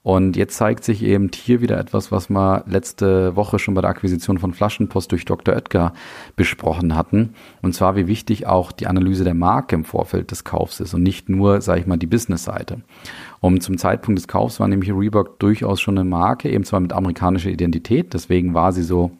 Und 0.01 0.37
jetzt 0.37 0.55
zeigt 0.55 0.85
sich 0.85 1.03
eben 1.03 1.29
hier 1.33 1.61
wieder 1.61 1.77
etwas, 1.77 2.11
was 2.11 2.29
wir 2.29 2.63
letzte 2.67 3.35
Woche 3.35 3.59
schon 3.59 3.73
bei 3.73 3.81
der 3.81 3.89
Akquisition 3.89 4.37
von 4.37 4.53
Flaschenpost 4.53 5.11
durch 5.11 5.25
Dr. 5.25 5.53
Oetker 5.53 5.93
besprochen 6.37 6.95
hatten. 6.95 7.33
Und 7.61 7.75
zwar, 7.75 7.97
wie 7.97 8.07
wichtig 8.07 8.47
auch 8.47 8.71
die 8.71 8.87
Analyse 8.87 9.25
der 9.25 9.33
Marke 9.33 9.75
im 9.75 9.83
Vorfeld 9.83 10.31
des 10.31 10.45
Kaufs 10.45 10.79
ist 10.79 10.93
und 10.93 11.03
nicht 11.03 11.27
nur, 11.27 11.61
sage 11.61 11.81
ich 11.81 11.87
mal, 11.87 11.97
die 11.97 12.07
Business-Seite. 12.07 12.81
Und 13.41 13.61
zum 13.61 13.77
Zeitpunkt 13.77 14.19
des 14.19 14.27
Kaufs 14.27 14.59
war 14.59 14.69
nämlich 14.69 14.91
Reebok 14.91 15.37
durchaus 15.39 15.81
schon 15.81 15.97
eine 15.97 16.09
Marke, 16.09 16.49
eben 16.49 16.63
zwar 16.63 16.79
mit 16.79 16.93
amerikanischer 16.93 17.49
Identität, 17.49 18.13
deswegen 18.13 18.53
war 18.53 18.71
sie 18.71 18.83
so 18.83 19.11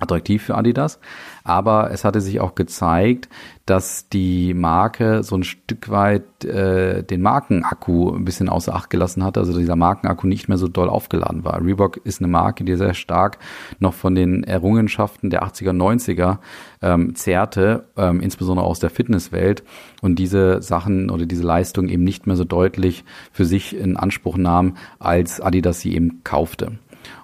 attraktiv 0.00 0.42
für 0.42 0.56
Adidas. 0.56 0.98
Aber 1.44 1.90
es 1.90 2.04
hatte 2.04 2.20
sich 2.20 2.40
auch 2.40 2.54
gezeigt, 2.54 3.28
dass 3.66 4.08
die 4.08 4.54
Marke 4.54 5.22
so 5.22 5.36
ein 5.36 5.44
Stück 5.44 5.88
weit 5.88 6.44
äh, 6.44 7.04
den 7.04 7.22
Markenakku 7.22 8.10
ein 8.10 8.24
bisschen 8.24 8.48
außer 8.48 8.74
Acht 8.74 8.90
gelassen 8.90 9.22
hat, 9.22 9.38
also 9.38 9.56
dieser 9.56 9.76
Markenakku 9.76 10.26
nicht 10.26 10.48
mehr 10.48 10.58
so 10.58 10.66
doll 10.66 10.88
aufgeladen 10.88 11.44
war. 11.44 11.62
Reebok 11.62 11.98
ist 11.98 12.20
eine 12.20 12.28
Marke, 12.28 12.64
die 12.64 12.76
sehr 12.76 12.94
stark 12.94 13.38
noch 13.78 13.94
von 13.94 14.14
den 14.14 14.42
Errungenschaften 14.42 15.30
der 15.30 15.44
80er, 15.44 15.70
90er 15.70 16.38
ähm, 16.80 17.14
zehrte, 17.14 17.84
ähm, 17.96 18.20
insbesondere 18.20 18.66
aus 18.66 18.80
der 18.80 18.90
Fitnesswelt 18.90 19.62
und 20.00 20.18
diese 20.18 20.60
Sachen 20.60 21.10
oder 21.10 21.26
diese 21.26 21.44
Leistung 21.44 21.88
eben 21.88 22.04
nicht 22.04 22.26
mehr 22.26 22.36
so 22.36 22.44
deutlich 22.44 23.04
für 23.30 23.44
sich 23.44 23.76
in 23.76 23.96
Anspruch 23.96 24.36
nahm, 24.36 24.76
als 24.98 25.40
Adidas 25.40 25.80
sie 25.80 25.94
eben 25.94 26.24
kaufte. 26.24 26.72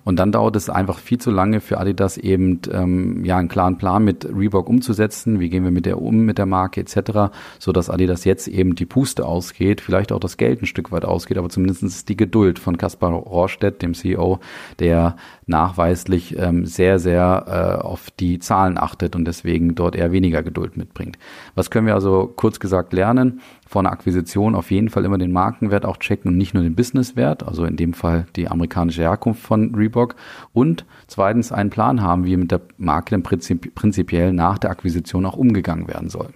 Und 0.09 0.19
dann 0.19 0.33
dauert 0.33 0.57
es 0.57 0.71
einfach 0.71 1.01
viel 1.01 1.19
zu 1.19 1.31
lange 1.31 1.61
für 1.61 1.77
Adidas 1.77 2.17
eben 2.17 2.63
ähm, 2.73 3.27
ja 3.27 3.37
einen 3.37 3.49
klaren 3.49 3.77
Plan 3.77 4.03
mit 4.03 4.25
Reebok 4.25 4.67
umzusetzen. 4.67 5.39
Wie 5.39 5.51
gehen 5.51 5.65
wir 5.65 5.71
mit 5.71 5.85
der 5.85 6.01
um, 6.01 6.21
mit 6.21 6.39
der 6.39 6.47
Marke 6.47 6.81
etc., 6.81 7.31
so 7.59 7.73
dass 7.73 7.91
Adidas 7.91 8.25
jetzt 8.25 8.49
eben 8.49 8.75
die 8.75 8.87
Puste 8.87 9.27
ausgeht, 9.27 9.83
vielleicht 9.83 10.11
auch 10.11 10.19
das 10.19 10.39
Geld 10.39 10.63
ein 10.63 10.67
Stück 10.67 10.93
weit 10.93 11.05
ausgeht, 11.05 11.37
aber 11.37 11.51
zumindest 11.51 12.09
die 12.09 12.17
Geduld 12.17 12.59
von 12.59 12.79
Kaspar 12.79 13.13
Rohrstedt, 13.13 13.83
dem 13.83 13.93
CEO, 13.93 14.41
der 14.79 15.17
nachweislich 15.49 16.39
ähm, 16.39 16.67
sehr, 16.67 16.99
sehr 16.99 17.45
äh, 17.81 17.83
auf 17.83 18.11
die 18.11 18.39
Zahlen 18.39 18.79
achtet 18.79 19.17
und 19.17 19.25
deswegen 19.25 19.75
dort 19.75 19.97
eher 19.97 20.13
weniger 20.13 20.43
Geduld 20.43 20.77
mitbringt. 20.77 21.19
Was 21.55 21.71
können 21.71 21.87
wir 21.87 21.95
also 21.95 22.33
kurz 22.35 22.61
gesagt 22.61 22.93
lernen? 22.93 23.41
vor 23.69 23.83
einer 23.83 23.93
Akquisition 23.93 24.55
auf 24.55 24.71
jeden 24.71 24.89
Fall 24.89 25.05
immer 25.05 25.19
den 25.19 25.31
Markenwert 25.31 25.85
auch 25.85 25.99
checken 25.99 26.31
und 26.31 26.39
nicht 26.39 26.55
nur 26.55 26.63
den 26.63 26.75
Businesswert, 26.75 27.47
also 27.47 27.65
in 27.65 27.77
dem 27.77 27.93
Fall 27.93 28.27
die 28.35 28.49
amerikanische 28.49 29.03
Herkunft 29.03 29.43
von 29.43 29.75
Reebok. 29.75 30.17
Und 30.55 30.87
zweitens 31.07 31.53
einen 31.53 31.71
Plan 31.71 32.01
haben, 32.01 32.25
wie 32.25 32.37
mit 32.37 32.51
der 32.51 32.63
Marke 32.79 33.11
dann 33.11 33.23
prinzip 33.23 33.75
prinzipiell 33.75 34.33
nach 34.33 34.59
der 34.59 34.71
Akquisition 34.71 35.27
auch 35.27 35.37
umgegangen 35.37 35.87
werden 35.87 36.09
soll. 36.09 36.31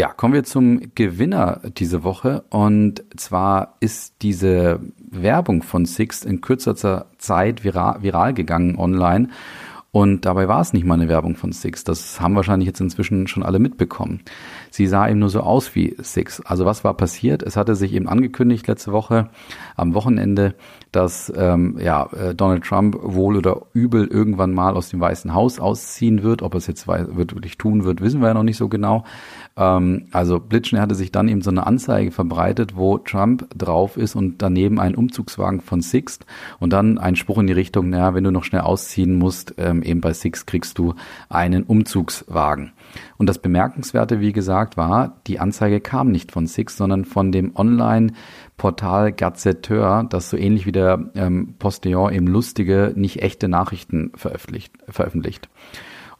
Ja, 0.00 0.08
kommen 0.08 0.32
wir 0.32 0.44
zum 0.44 0.94
Gewinner 0.94 1.60
diese 1.76 2.04
Woche. 2.04 2.42
Und 2.48 3.04
zwar 3.18 3.76
ist 3.80 4.14
diese 4.22 4.80
Werbung 5.10 5.62
von 5.62 5.84
Sixt 5.84 6.24
in 6.24 6.40
kürzester 6.40 7.10
Zeit 7.18 7.64
viral, 7.64 8.02
viral 8.02 8.32
gegangen 8.32 8.78
online. 8.78 9.28
Und 9.92 10.24
dabei 10.24 10.46
war 10.46 10.60
es 10.60 10.72
nicht 10.72 10.86
mal 10.86 10.94
eine 10.94 11.08
Werbung 11.08 11.34
von 11.34 11.50
Six. 11.50 11.82
Das 11.82 12.20
haben 12.20 12.36
wahrscheinlich 12.36 12.68
jetzt 12.68 12.80
inzwischen 12.80 13.26
schon 13.26 13.42
alle 13.42 13.58
mitbekommen. 13.58 14.20
Sie 14.70 14.86
sah 14.86 15.08
eben 15.08 15.18
nur 15.18 15.30
so 15.30 15.40
aus 15.40 15.74
wie 15.74 15.96
Six. 15.98 16.40
Also 16.42 16.64
was 16.64 16.84
war 16.84 16.94
passiert? 16.94 17.42
Es 17.42 17.56
hatte 17.56 17.74
sich 17.74 17.92
eben 17.92 18.08
angekündigt 18.08 18.68
letzte 18.68 18.92
Woche 18.92 19.30
am 19.74 19.94
Wochenende, 19.94 20.54
dass 20.92 21.32
ähm, 21.36 21.76
ja, 21.82 22.08
äh, 22.12 22.36
Donald 22.36 22.62
Trump 22.64 22.98
wohl 23.02 23.36
oder 23.36 23.62
übel 23.72 24.06
irgendwann 24.06 24.54
mal 24.54 24.74
aus 24.76 24.90
dem 24.90 25.00
Weißen 25.00 25.34
Haus 25.34 25.58
ausziehen 25.58 26.22
wird. 26.22 26.42
Ob 26.42 26.54
er 26.54 26.58
es 26.58 26.68
jetzt 26.68 26.86
wirklich 26.86 27.58
tun 27.58 27.82
wird, 27.82 28.00
wissen 28.00 28.20
wir 28.20 28.28
ja 28.28 28.34
noch 28.34 28.44
nicht 28.44 28.58
so 28.58 28.68
genau. 28.68 29.04
Ähm, 29.60 30.06
also 30.10 30.40
Blitzschnell 30.40 30.80
hatte 30.80 30.94
sich 30.94 31.12
dann 31.12 31.28
eben 31.28 31.42
so 31.42 31.50
eine 31.50 31.66
Anzeige 31.66 32.10
verbreitet, 32.10 32.76
wo 32.76 32.98
Trump 32.98 33.46
drauf 33.56 33.96
ist 33.96 34.16
und 34.16 34.40
daneben 34.42 34.80
ein 34.80 34.94
Umzugswagen 34.94 35.60
von 35.60 35.82
Sixt 35.82 36.24
und 36.58 36.72
dann 36.72 36.98
ein 36.98 37.14
Spruch 37.14 37.38
in 37.38 37.46
die 37.46 37.52
Richtung, 37.52 37.90
naja, 37.90 38.14
wenn 38.14 38.24
du 38.24 38.32
noch 38.32 38.44
schnell 38.44 38.62
ausziehen 38.62 39.16
musst, 39.16 39.54
ähm, 39.58 39.82
eben 39.82 40.00
bei 40.00 40.14
Sixt 40.14 40.46
kriegst 40.46 40.78
du 40.78 40.94
einen 41.28 41.64
Umzugswagen. 41.64 42.72
Und 43.18 43.28
das 43.28 43.38
Bemerkenswerte, 43.38 44.20
wie 44.20 44.32
gesagt, 44.32 44.76
war, 44.76 45.20
die 45.26 45.38
Anzeige 45.38 45.80
kam 45.80 46.10
nicht 46.10 46.32
von 46.32 46.46
Sixt, 46.46 46.78
sondern 46.78 47.04
von 47.04 47.30
dem 47.30 47.54
Online-Portal 47.54 49.12
Gazetteur, 49.12 50.06
das 50.08 50.30
so 50.30 50.36
ähnlich 50.36 50.64
wie 50.64 50.72
der 50.72 51.10
ähm, 51.14 51.54
Postillon 51.58 52.12
eben 52.12 52.26
lustige, 52.26 52.94
nicht 52.96 53.22
echte 53.22 53.48
Nachrichten 53.48 54.10
veröffentlicht. 54.16 54.72
veröffentlicht. 54.88 55.48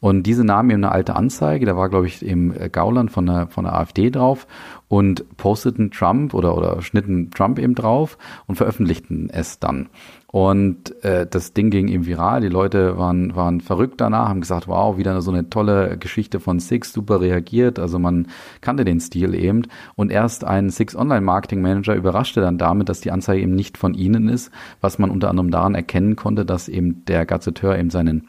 Und 0.01 0.23
diese 0.23 0.45
nahmen 0.45 0.71
eben 0.71 0.85
eine 0.85 0.93
alte 0.93 1.15
Anzeige, 1.15 1.67
da 1.67 1.77
war, 1.77 1.91
glaube 1.91 2.07
ich, 2.07 2.25
eben 2.25 2.55
Gauland 2.73 3.11
von 3.11 3.27
der, 3.27 3.49
von 3.49 3.65
der 3.65 3.75
AfD 3.75 4.11
drauf 4.11 4.47
und 4.89 5.37
posteten 5.37 5.91
Trump 5.91 6.33
oder, 6.33 6.57
oder 6.57 6.81
schnitten 6.81 7.31
Trump 7.31 7.59
eben 7.59 7.75
drauf 7.75 8.17
und 8.47 8.57
veröffentlichten 8.57 9.29
es 9.31 9.59
dann. 9.59 9.91
Und 10.33 11.03
äh, 11.05 11.27
das 11.29 11.53
Ding 11.53 11.71
ging 11.71 11.89
eben 11.89 12.07
viral. 12.07 12.41
Die 12.41 12.49
Leute 12.49 12.97
waren, 12.97 13.35
waren 13.35 13.61
verrückt 13.61 14.01
danach, 14.01 14.29
haben 14.29 14.41
gesagt, 14.41 14.69
wow, 14.69 14.97
wieder 14.97 15.21
so 15.23 15.33
eine 15.33 15.51
tolle 15.51 15.99
Geschichte 15.99 16.39
von 16.39 16.61
Six, 16.61 16.93
super 16.93 17.21
reagiert. 17.21 17.79
Also 17.81 17.99
man 17.99 18.29
kannte 18.61 18.85
den 18.85 19.01
Stil 19.01 19.35
eben. 19.35 19.67
Und 19.97 20.13
erst 20.13 20.45
ein 20.45 20.71
Six 20.71 20.95
Online 20.95 21.21
Marketing 21.21 21.63
Manager 21.63 21.95
überraschte 21.95 22.41
dann 22.41 22.59
damit, 22.59 22.89
dass 22.89 23.01
die 23.01 23.11
Anzeige 23.11 23.43
eben 23.43 23.57
nicht 23.57 23.77
von 23.77 23.93
ihnen 23.93 24.29
ist, 24.29 24.53
was 24.81 24.99
man 25.01 25.11
unter 25.11 25.31
anderem 25.31 25.51
daran 25.51 25.75
erkennen 25.75 26.15
konnte, 26.15 26.45
dass 26.45 26.69
eben 26.69 27.05
der 27.07 27.27
Gazetteur 27.27 27.77
eben 27.77 27.91
seinen 27.91 28.29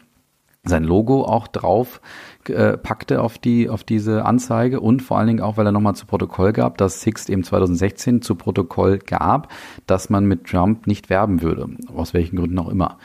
sein 0.63 0.83
Logo 0.83 1.23
auch 1.23 1.47
drauf 1.47 2.01
äh, 2.47 2.77
packte 2.77 3.21
auf 3.21 3.37
die 3.37 3.69
auf 3.69 3.83
diese 3.83 4.25
Anzeige 4.25 4.79
und 4.79 5.01
vor 5.01 5.17
allen 5.17 5.27
Dingen 5.27 5.41
auch, 5.41 5.57
weil 5.57 5.65
er 5.65 5.71
nochmal 5.71 5.95
zu 5.95 6.05
Protokoll 6.05 6.53
gab, 6.53 6.77
dass 6.77 7.01
Sixt 7.01 7.29
eben 7.29 7.43
2016 7.43 8.21
zu 8.21 8.35
Protokoll 8.35 8.99
gab, 8.99 9.51
dass 9.87 10.09
man 10.09 10.25
mit 10.25 10.45
Trump 10.45 10.87
nicht 10.87 11.09
werben 11.09 11.41
würde, 11.41 11.67
aus 11.95 12.13
welchen 12.13 12.35
Gründen 12.37 12.59
auch 12.59 12.69
immer. 12.69 12.97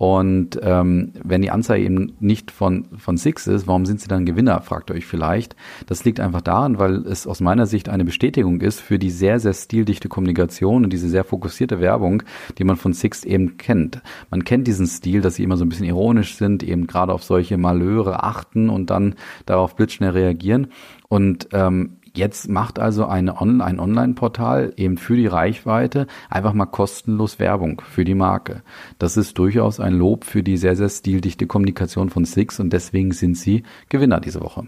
Und 0.00 0.58
ähm, 0.62 1.12
wenn 1.22 1.42
die 1.42 1.50
Anzeige 1.50 1.84
eben 1.84 2.14
nicht 2.20 2.50
von, 2.50 2.86
von 2.96 3.18
Six 3.18 3.46
ist, 3.46 3.66
warum 3.66 3.84
sind 3.84 4.00
sie 4.00 4.08
dann 4.08 4.24
Gewinner, 4.24 4.62
fragt 4.62 4.88
ihr 4.88 4.96
euch 4.96 5.04
vielleicht. 5.04 5.56
Das 5.88 6.06
liegt 6.06 6.20
einfach 6.20 6.40
daran, 6.40 6.78
weil 6.78 7.06
es 7.06 7.26
aus 7.26 7.42
meiner 7.42 7.66
Sicht 7.66 7.90
eine 7.90 8.06
Bestätigung 8.06 8.62
ist 8.62 8.80
für 8.80 8.98
die 8.98 9.10
sehr, 9.10 9.40
sehr 9.40 9.52
stildichte 9.52 10.08
Kommunikation 10.08 10.84
und 10.84 10.90
diese 10.94 11.10
sehr 11.10 11.22
fokussierte 11.22 11.80
Werbung, 11.80 12.22
die 12.56 12.64
man 12.64 12.76
von 12.76 12.94
Six 12.94 13.24
eben 13.24 13.58
kennt. 13.58 14.00
Man 14.30 14.44
kennt 14.44 14.66
diesen 14.66 14.86
Stil, 14.86 15.20
dass 15.20 15.34
sie 15.34 15.42
immer 15.42 15.58
so 15.58 15.66
ein 15.66 15.68
bisschen 15.68 15.84
ironisch 15.84 16.36
sind, 16.36 16.62
eben 16.62 16.86
gerade 16.86 17.12
auf 17.12 17.22
solche 17.22 17.58
Malheure 17.58 18.24
achten 18.24 18.70
und 18.70 18.88
dann 18.88 19.16
darauf 19.44 19.76
blitzschnell 19.76 20.12
reagieren. 20.12 20.68
Und 21.08 21.48
ähm, 21.52 21.98
Jetzt 22.14 22.48
macht 22.48 22.78
also 22.78 23.06
eine 23.06 23.40
On 23.40 23.60
ein 23.60 23.78
Online-Portal 23.78 24.72
eben 24.76 24.96
für 24.96 25.16
die 25.16 25.28
Reichweite 25.28 26.06
einfach 26.28 26.54
mal 26.54 26.66
kostenlos 26.66 27.38
Werbung 27.38 27.80
für 27.88 28.04
die 28.04 28.14
Marke. 28.14 28.62
Das 28.98 29.16
ist 29.16 29.38
durchaus 29.38 29.78
ein 29.78 29.94
Lob 29.94 30.24
für 30.24 30.42
die 30.42 30.56
sehr, 30.56 30.74
sehr 30.74 30.88
stildichte 30.88 31.46
Kommunikation 31.46 32.10
von 32.10 32.24
Six 32.24 32.58
und 32.58 32.72
deswegen 32.72 33.12
sind 33.12 33.36
sie 33.36 33.62
Gewinner 33.88 34.20
diese 34.20 34.40
Woche. 34.40 34.66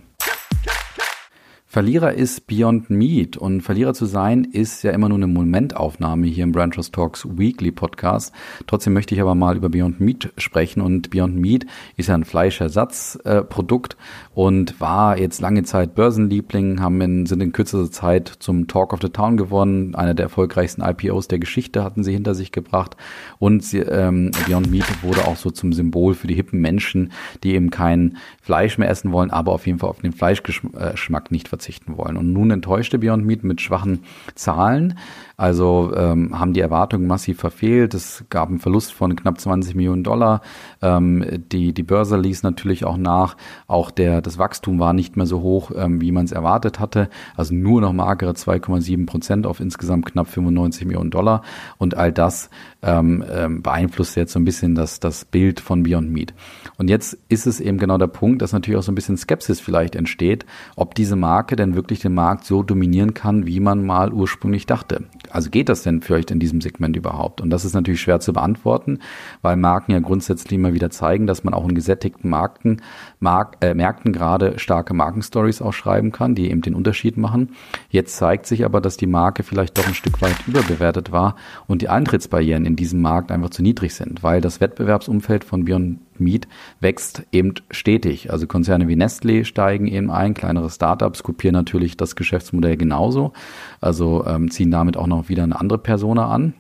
Verlierer 1.73 2.13
ist 2.13 2.47
Beyond 2.49 2.91
Meat 2.91 3.39
und 3.39 3.63
Verlierer 3.63 3.95
zu 3.95 4.05
sein 4.05 4.45
ist 4.45 4.83
ja 4.83 4.91
immer 4.91 5.09
nur 5.09 5.17
eine 5.17 5.27
Momentaufnahme 5.27 6.27
hier 6.27 6.45
im 6.45 6.53
Brand 6.53 6.75
Trust 6.75 6.95
Talks 6.95 7.27
Weekly 7.27 7.73
Podcast. 7.73 8.35
Trotzdem 8.67 8.93
möchte 8.93 9.15
ich 9.15 9.23
aber 9.23 9.35
mal 9.35 9.57
über 9.57 9.71
Beyond 9.71 9.99
Meat 9.99 10.35
sprechen 10.37 10.83
und 10.83 11.09
Beyond 11.09 11.35
Meat 11.37 11.65
ist 11.97 12.11
ja 12.11 12.15
ein 12.15 12.27
Fleischersatzprodukt 12.27 13.97
und 14.35 14.79
war 14.83 15.17
jetzt 15.17 15.41
lange 15.41 15.63
Zeit 15.63 15.95
Börsenliebling, 15.95 16.83
haben 16.83 17.01
in, 17.01 17.25
sind 17.25 17.43
in 17.43 17.53
kürzester 17.53 17.91
Zeit 17.91 18.29
zum 18.29 18.69
Talk 18.69 18.93
of 18.93 19.01
the 19.01 19.09
Town 19.09 19.39
gewonnen. 19.39 19.95
Einer 19.95 20.13
der 20.13 20.25
erfolgreichsten 20.25 20.83
IPOs 20.83 21.29
der 21.29 21.39
Geschichte 21.39 21.83
hatten 21.83 22.05
sie 22.05 22.13
hinter 22.13 22.35
sich 22.35 22.53
gebracht 22.53 22.99
und 23.39 23.65
sie, 23.65 23.79
ähm, 23.79 24.33
Beyond 24.47 24.71
Meat 24.71 25.03
wurde 25.03 25.27
auch 25.27 25.37
so 25.37 25.51
zum 25.51 25.73
Symbol 25.73 26.13
für 26.13 26.27
die 26.27 26.35
hippen 26.35 26.61
Menschen, 26.61 27.13
die 27.43 27.55
eben 27.55 27.71
kein 27.71 28.19
Fleisch 28.43 28.77
mehr 28.77 28.91
essen 28.91 29.11
wollen, 29.11 29.31
aber 29.31 29.53
auf 29.53 29.67
jeden 29.67 29.79
Fall 29.79 29.89
auf 29.89 30.03
den 30.03 30.13
Fleischgeschmack 30.13 31.31
nicht 31.31 31.49
verzichten 31.49 31.62
verzichten 31.63 31.97
wollen. 31.97 32.17
Und 32.17 32.33
nun 32.33 32.51
enttäuschte 32.51 32.99
Beyond 32.99 33.25
Meat 33.25 33.45
mit 33.45 33.61
schwachen 33.61 34.01
Zahlen. 34.35 34.99
Also 35.37 35.93
ähm, 35.97 36.39
haben 36.39 36.53
die 36.53 36.61
Erwartungen 36.61 37.07
massiv 37.07 37.39
verfehlt. 37.39 37.95
Es 37.95 38.25
gab 38.31 38.49
einen 38.49 38.59
Verlust 38.59 38.93
von 38.93 39.17
knapp 39.17 39.41
20 39.41 39.75
Millionen 39.75 40.05
Dollar. 40.05 40.41
Ähm, 40.81 41.25
die, 41.51 41.73
die 41.73 41.83
Börse 41.83 42.17
ließ 42.17 42.43
natürlich 42.43 42.85
auch 42.85 42.97
nach. 42.97 43.37
Auch 43.67 43.91
der, 43.91 44.21
das 44.21 44.39
Wachstum 44.39 44.79
war 44.79 44.93
nicht 44.93 45.17
mehr 45.17 45.27
so 45.27 45.41
hoch, 45.41 45.71
ähm, 45.77 46.01
wie 46.01 46.13
man 46.13 46.25
es 46.25 46.33
erwartet 46.33 46.81
hatte. 46.81 47.09
Also 47.37 47.55
nur 47.55 47.81
noch 47.81 47.93
magere 47.93 48.33
2,7 48.33 49.07
Prozent 49.07 49.47
auf 49.47 49.61
insgesamt 49.61 50.07
knapp 50.07 50.29
95 50.29 50.87
Millionen 50.87 51.11
Dollar. 51.11 51.43
Und 51.79 51.97
all 51.97 52.13
das 52.13 52.51
ähm, 52.83 53.25
ähm, 53.33 53.63
beeinflusst 53.63 54.17
jetzt 54.17 54.33
so 54.33 54.41
ein 54.41 54.45
bisschen 54.45 54.75
das, 54.75 55.01
das 55.01 55.25
Bild 55.25 55.61
von 55.61 55.83
Beyond 55.83 56.11
Meat. 56.11 56.35
Und 56.77 56.89
jetzt 56.89 57.19
ist 57.29 57.47
es 57.47 57.61
eben 57.61 57.79
genau 57.79 57.99
der 57.99 58.09
Punkt, 58.09 58.43
dass 58.43 58.53
natürlich 58.53 58.79
auch 58.79 58.85
so 58.85 58.93
ein 58.93 58.97
bisschen 58.97 59.17
Skepsis 59.17 59.61
vielleicht 59.61 59.97
entsteht, 59.97 60.45
ob 60.77 60.95
diese 60.95 61.17
Marke 61.17 61.52
denn 61.57 61.75
wirklich 61.75 62.01
den 62.01 62.15
Markt 62.15 62.45
so 62.45 62.63
dominieren 62.63 63.15
kann, 63.15 63.47
wie 63.47 63.61
man 63.61 63.85
mal 63.85 64.13
ursprünglich 64.13 64.67
dachte. 64.67 65.05
Also 65.31 65.51
geht 65.51 65.69
das 65.69 65.83
denn 65.83 66.03
vielleicht 66.03 66.31
in 66.31 66.39
diesem 66.39 66.61
Segment 66.61 66.97
überhaupt? 66.97 67.41
Und 67.41 67.51
das 67.51 67.65
ist 67.65 67.75
natürlich 67.75 68.01
schwer 68.01 68.21
zu 68.21 68.33
beantworten, 68.33 68.99
weil 69.41 69.57
Marken 69.57 69.93
ja 69.93 70.01
grundsätzlich 70.01 70.53
immer 70.53 70.75
wieder 70.75 70.91
zeigen, 70.91 71.27
dass 71.27 71.45
man 71.45 71.55
auch 71.55 71.69
in 71.69 71.75
gesättigten 71.75 72.31
Marken, 72.31 72.83
Mark, 73.21 73.57
äh, 73.61 73.75
Märkten 73.75 74.13
gerade 74.13 74.59
starke 74.59 74.95
Markenstories 74.95 75.63
auch 75.63 75.73
schreiben 75.73 76.13
kann, 76.13 76.35
die 76.35 76.51
eben 76.51 76.63
den 76.63 76.75
Unterschied 76.75 77.17
machen. 77.17 77.51
Jetzt 77.91 78.17
zeigt 78.17 78.47
sich 78.47 78.65
aber, 78.65 78.81
dass 78.81 78.97
die 78.97 79.07
Marke 79.07 79.43
vielleicht 79.43 79.79
doch 79.79 79.87
ein 79.87 79.95
Stück 79.95 80.21
weit 80.23 80.37
überbewertet 80.47 81.13
war 81.13 81.37
und 81.67 81.83
die 81.83 81.89
Eintrittsbarrieren 81.89 82.67
in 82.67 82.77
diesem 82.77 83.01
Markt 83.01 83.31
einfach 83.31 83.51
zu 83.51 83.63
niedrig 83.63 83.95
sind, 83.95 84.23
weil 84.23 84.41
das 84.41 84.61
Wettbewerbsumfeld 84.61 85.45
von 85.45 85.65
Beyond 85.65 85.99
Meat 86.21 86.49
wächst 86.81 87.25
eben 87.33 87.55
stetig. 87.71 88.31
Also 88.31 88.47
Konzerne 88.47 88.89
wie 88.89 88.97
Nestlé 88.97 89.45
steigen 89.45 89.87
eben 89.87 90.11
ein, 90.11 90.35
kleinere 90.35 90.71
Startups 90.71 91.23
kopieren 91.23 91.55
natürlich 91.55 91.97
das 91.97 92.17
Geschäftsmodell 92.17 92.77
genauso, 92.77 93.33
also 93.81 94.25
ähm, 94.27 94.51
ziehen 94.51 94.71
damit 94.71 94.97
auch 94.97 95.07
noch 95.07 95.29
wieder 95.29 95.43
eine 95.43 95.59
andere 95.59 95.79
Persona 95.79 96.29
an. 96.29 96.55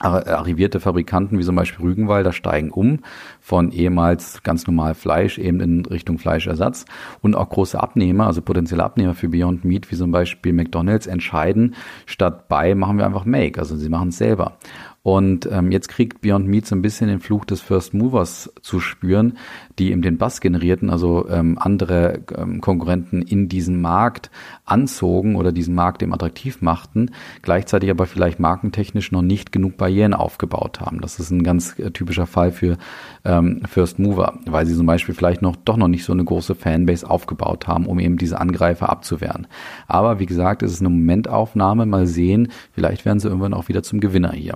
arrivierte 0.00 0.80
Fabrikanten 0.80 1.38
wie 1.38 1.44
zum 1.44 1.56
Beispiel 1.56 1.84
Rügenwalder 1.84 2.32
steigen 2.32 2.70
um 2.70 3.00
von 3.38 3.70
ehemals 3.70 4.42
ganz 4.42 4.66
normal 4.66 4.94
Fleisch 4.94 5.38
eben 5.38 5.60
in 5.60 5.84
Richtung 5.84 6.18
Fleischersatz 6.18 6.86
und 7.20 7.36
auch 7.36 7.50
große 7.50 7.78
Abnehmer, 7.78 8.26
also 8.26 8.40
potenzielle 8.40 8.82
Abnehmer 8.82 9.14
für 9.14 9.28
Beyond 9.28 9.64
Meat 9.64 9.90
wie 9.90 9.96
zum 9.96 10.10
Beispiel 10.10 10.54
McDonald's 10.54 11.06
entscheiden, 11.06 11.74
statt 12.06 12.48
bei 12.48 12.74
machen 12.74 12.96
wir 12.96 13.04
einfach 13.04 13.26
Make, 13.26 13.60
also 13.60 13.76
sie 13.76 13.90
machen 13.90 14.08
es 14.08 14.16
selber. 14.16 14.56
Und 15.10 15.48
ähm, 15.50 15.72
jetzt 15.72 15.88
kriegt 15.88 16.20
Beyond 16.20 16.46
Meat 16.46 16.66
so 16.66 16.76
ein 16.76 16.82
bisschen 16.82 17.08
den 17.08 17.18
Fluch 17.18 17.44
des 17.44 17.60
First 17.60 17.94
Movers 17.94 18.48
zu 18.62 18.78
spüren, 18.78 19.38
die 19.76 19.90
eben 19.90 20.02
den 20.02 20.18
Bass 20.18 20.40
generierten, 20.40 20.88
also 20.88 21.28
ähm, 21.28 21.58
andere 21.58 22.20
ähm, 22.38 22.60
Konkurrenten 22.60 23.20
in 23.20 23.48
diesen 23.48 23.80
Markt 23.80 24.30
anzogen 24.64 25.34
oder 25.34 25.50
diesen 25.50 25.74
Markt 25.74 26.04
eben 26.04 26.14
attraktiv 26.14 26.62
machten, 26.62 27.10
gleichzeitig 27.42 27.90
aber 27.90 28.06
vielleicht 28.06 28.38
markentechnisch 28.38 29.10
noch 29.10 29.22
nicht 29.22 29.50
genug 29.50 29.76
Barrieren 29.76 30.14
aufgebaut 30.14 30.80
haben. 30.80 31.00
Das 31.00 31.18
ist 31.18 31.32
ein 31.32 31.42
ganz 31.42 31.76
äh, 31.80 31.90
typischer 31.90 32.28
Fall 32.28 32.52
für 32.52 32.78
ähm, 33.24 33.62
First 33.68 33.98
Mover, 33.98 34.38
weil 34.46 34.64
sie 34.64 34.76
zum 34.76 34.86
Beispiel 34.86 35.16
vielleicht 35.16 35.42
noch 35.42 35.56
doch 35.56 35.76
noch 35.76 35.88
nicht 35.88 36.04
so 36.04 36.12
eine 36.12 36.22
große 36.22 36.54
Fanbase 36.54 37.10
aufgebaut 37.10 37.66
haben, 37.66 37.86
um 37.86 37.98
eben 37.98 38.16
diese 38.16 38.40
Angreifer 38.40 38.88
abzuwehren. 38.88 39.48
Aber 39.88 40.20
wie 40.20 40.26
gesagt, 40.26 40.62
es 40.62 40.70
ist 40.70 40.82
eine 40.82 40.90
Momentaufnahme. 40.90 41.84
Mal 41.84 42.06
sehen, 42.06 42.52
vielleicht 42.70 43.04
werden 43.04 43.18
sie 43.18 43.26
irgendwann 43.26 43.54
auch 43.54 43.66
wieder 43.66 43.82
zum 43.82 43.98
Gewinner 43.98 44.30
hier. 44.30 44.54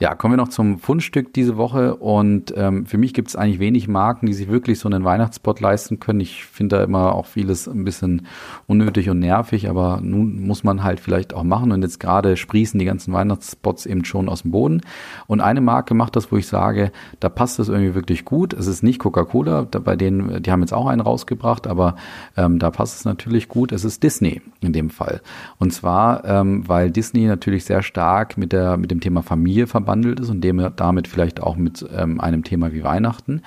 Ja, 0.00 0.14
kommen 0.14 0.34
wir 0.34 0.36
noch 0.36 0.48
zum 0.50 0.78
Fundstück 0.78 1.32
diese 1.34 1.56
Woche 1.56 1.96
und 1.96 2.54
ähm, 2.56 2.86
für 2.86 2.98
mich 2.98 3.14
gibt 3.14 3.30
es 3.30 3.34
eigentlich 3.34 3.58
wenig 3.58 3.88
Marken, 3.88 4.26
die 4.26 4.32
sich 4.32 4.46
wirklich 4.46 4.78
so 4.78 4.88
einen 4.88 5.02
Weihnachtsspot 5.02 5.58
leisten 5.58 5.98
können. 5.98 6.20
Ich 6.20 6.44
finde 6.44 6.76
da 6.76 6.84
immer 6.84 7.16
auch 7.16 7.26
vieles 7.26 7.66
ein 7.66 7.84
bisschen 7.84 8.28
unnötig 8.68 9.10
und 9.10 9.18
nervig, 9.18 9.68
aber 9.68 9.98
nun 10.00 10.46
muss 10.46 10.62
man 10.62 10.84
halt 10.84 11.00
vielleicht 11.00 11.34
auch 11.34 11.42
machen 11.42 11.72
und 11.72 11.82
jetzt 11.82 11.98
gerade 11.98 12.36
sprießen 12.36 12.78
die 12.78 12.84
ganzen 12.84 13.12
Weihnachtsspots 13.12 13.86
eben 13.86 14.04
schon 14.04 14.28
aus 14.28 14.42
dem 14.42 14.52
Boden 14.52 14.82
und 15.26 15.40
eine 15.40 15.60
Marke 15.60 15.94
macht 15.94 16.14
das, 16.14 16.30
wo 16.30 16.36
ich 16.36 16.46
sage, 16.46 16.92
da 17.18 17.28
passt 17.28 17.58
es 17.58 17.68
irgendwie 17.68 17.96
wirklich 17.96 18.24
gut. 18.24 18.52
Es 18.52 18.68
ist 18.68 18.84
nicht 18.84 19.00
Coca-Cola, 19.00 19.62
bei 19.62 19.96
denen, 19.96 20.40
die 20.44 20.52
haben 20.52 20.60
jetzt 20.60 20.74
auch 20.74 20.86
einen 20.86 21.00
rausgebracht, 21.00 21.66
aber 21.66 21.96
ähm, 22.36 22.60
da 22.60 22.70
passt 22.70 23.00
es 23.00 23.04
natürlich 23.04 23.48
gut. 23.48 23.72
Es 23.72 23.84
ist 23.84 24.04
Disney 24.04 24.42
in 24.60 24.72
dem 24.72 24.90
Fall 24.90 25.22
und 25.58 25.72
zwar, 25.72 26.24
ähm, 26.24 26.68
weil 26.68 26.92
Disney 26.92 27.26
natürlich 27.26 27.64
sehr 27.64 27.82
stark 27.82 28.38
mit 28.38 28.52
der 28.52 28.76
mit 28.76 28.92
dem 28.92 29.00
Thema 29.00 29.22
Familie 29.22 29.66
verbandelt 29.66 29.87
verbandelt 29.88 30.20
ist 30.20 30.28
und 30.28 30.42
dem, 30.42 30.70
damit 30.76 31.08
vielleicht 31.08 31.42
auch 31.42 31.56
mit 31.56 31.84
ähm, 31.96 32.20
einem 32.20 32.44
Thema 32.44 32.74
wie 32.74 32.84
Weihnachten. 32.84 33.40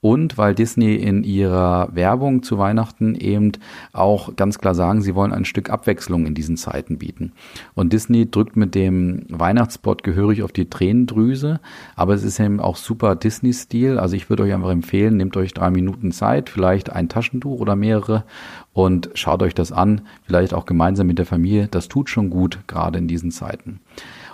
Und 0.00 0.38
weil 0.38 0.54
Disney 0.54 0.94
in 0.94 1.24
ihrer 1.24 1.88
Werbung 1.92 2.42
zu 2.42 2.58
Weihnachten 2.58 3.16
eben 3.16 3.52
auch 3.92 4.34
ganz 4.36 4.58
klar 4.58 4.74
sagen, 4.74 5.02
sie 5.02 5.14
wollen 5.14 5.32
ein 5.32 5.44
Stück 5.44 5.68
Abwechslung 5.68 6.26
in 6.26 6.34
diesen 6.34 6.56
Zeiten 6.56 6.98
bieten. 6.98 7.32
Und 7.74 7.92
Disney 7.92 8.30
drückt 8.30 8.56
mit 8.56 8.74
dem 8.74 9.26
Weihnachtsspot 9.28 10.02
gehörig 10.04 10.42
auf 10.42 10.52
die 10.52 10.70
Tränendrüse, 10.70 11.60
aber 11.96 12.14
es 12.14 12.22
ist 12.22 12.40
eben 12.40 12.60
auch 12.60 12.76
super 12.76 13.16
Disney-Stil. 13.16 13.98
Also 13.98 14.16
ich 14.16 14.30
würde 14.30 14.44
euch 14.44 14.54
einfach 14.54 14.70
empfehlen, 14.70 15.16
nehmt 15.16 15.36
euch 15.36 15.52
drei 15.52 15.70
Minuten 15.70 16.12
Zeit, 16.12 16.48
vielleicht 16.48 16.90
ein 16.90 17.08
Taschentuch 17.08 17.60
oder 17.60 17.76
mehrere 17.76 18.24
und 18.72 19.10
schaut 19.14 19.42
euch 19.42 19.54
das 19.54 19.72
an, 19.72 20.02
vielleicht 20.22 20.54
auch 20.54 20.66
gemeinsam 20.66 21.08
mit 21.08 21.18
der 21.18 21.26
Familie. 21.26 21.68
Das 21.68 21.88
tut 21.88 22.08
schon 22.08 22.30
gut, 22.30 22.60
gerade 22.68 22.98
in 22.98 23.08
diesen 23.08 23.32
Zeiten. 23.32 23.80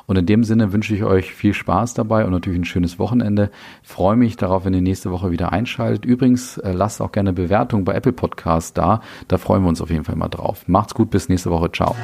Und 0.06 0.16
in 0.16 0.26
dem 0.26 0.44
Sinne 0.44 0.72
wünsche 0.72 0.94
ich 0.94 1.04
euch 1.04 1.32
viel 1.32 1.54
Spaß 1.54 1.94
dabei 1.94 2.24
und 2.24 2.30
natürlich 2.30 2.60
ein 2.60 2.64
schönes 2.64 2.98
Wochenende. 2.98 3.50
freue 3.82 4.16
mich 4.16 4.36
darauf, 4.36 4.64
wenn 4.64 4.74
ihr 4.74 4.80
nächste 4.80 5.10
Woche 5.10 5.30
wieder 5.30 5.52
einschaltet. 5.52 6.04
Übrigens, 6.04 6.58
äh, 6.58 6.72
lasst 6.72 7.00
auch 7.00 7.12
gerne 7.12 7.32
Bewertung 7.32 7.84
bei 7.84 7.94
Apple 7.94 8.12
Podcasts 8.12 8.72
da. 8.72 9.00
Da 9.28 9.38
freuen 9.38 9.62
wir 9.62 9.68
uns 9.68 9.80
auf 9.80 9.90
jeden 9.90 10.04
Fall 10.04 10.16
mal 10.16 10.28
drauf. 10.28 10.64
Macht's 10.68 10.94
gut, 10.94 11.10
bis 11.10 11.28
nächste 11.28 11.50
Woche. 11.50 11.70
Ciao. 11.72 11.96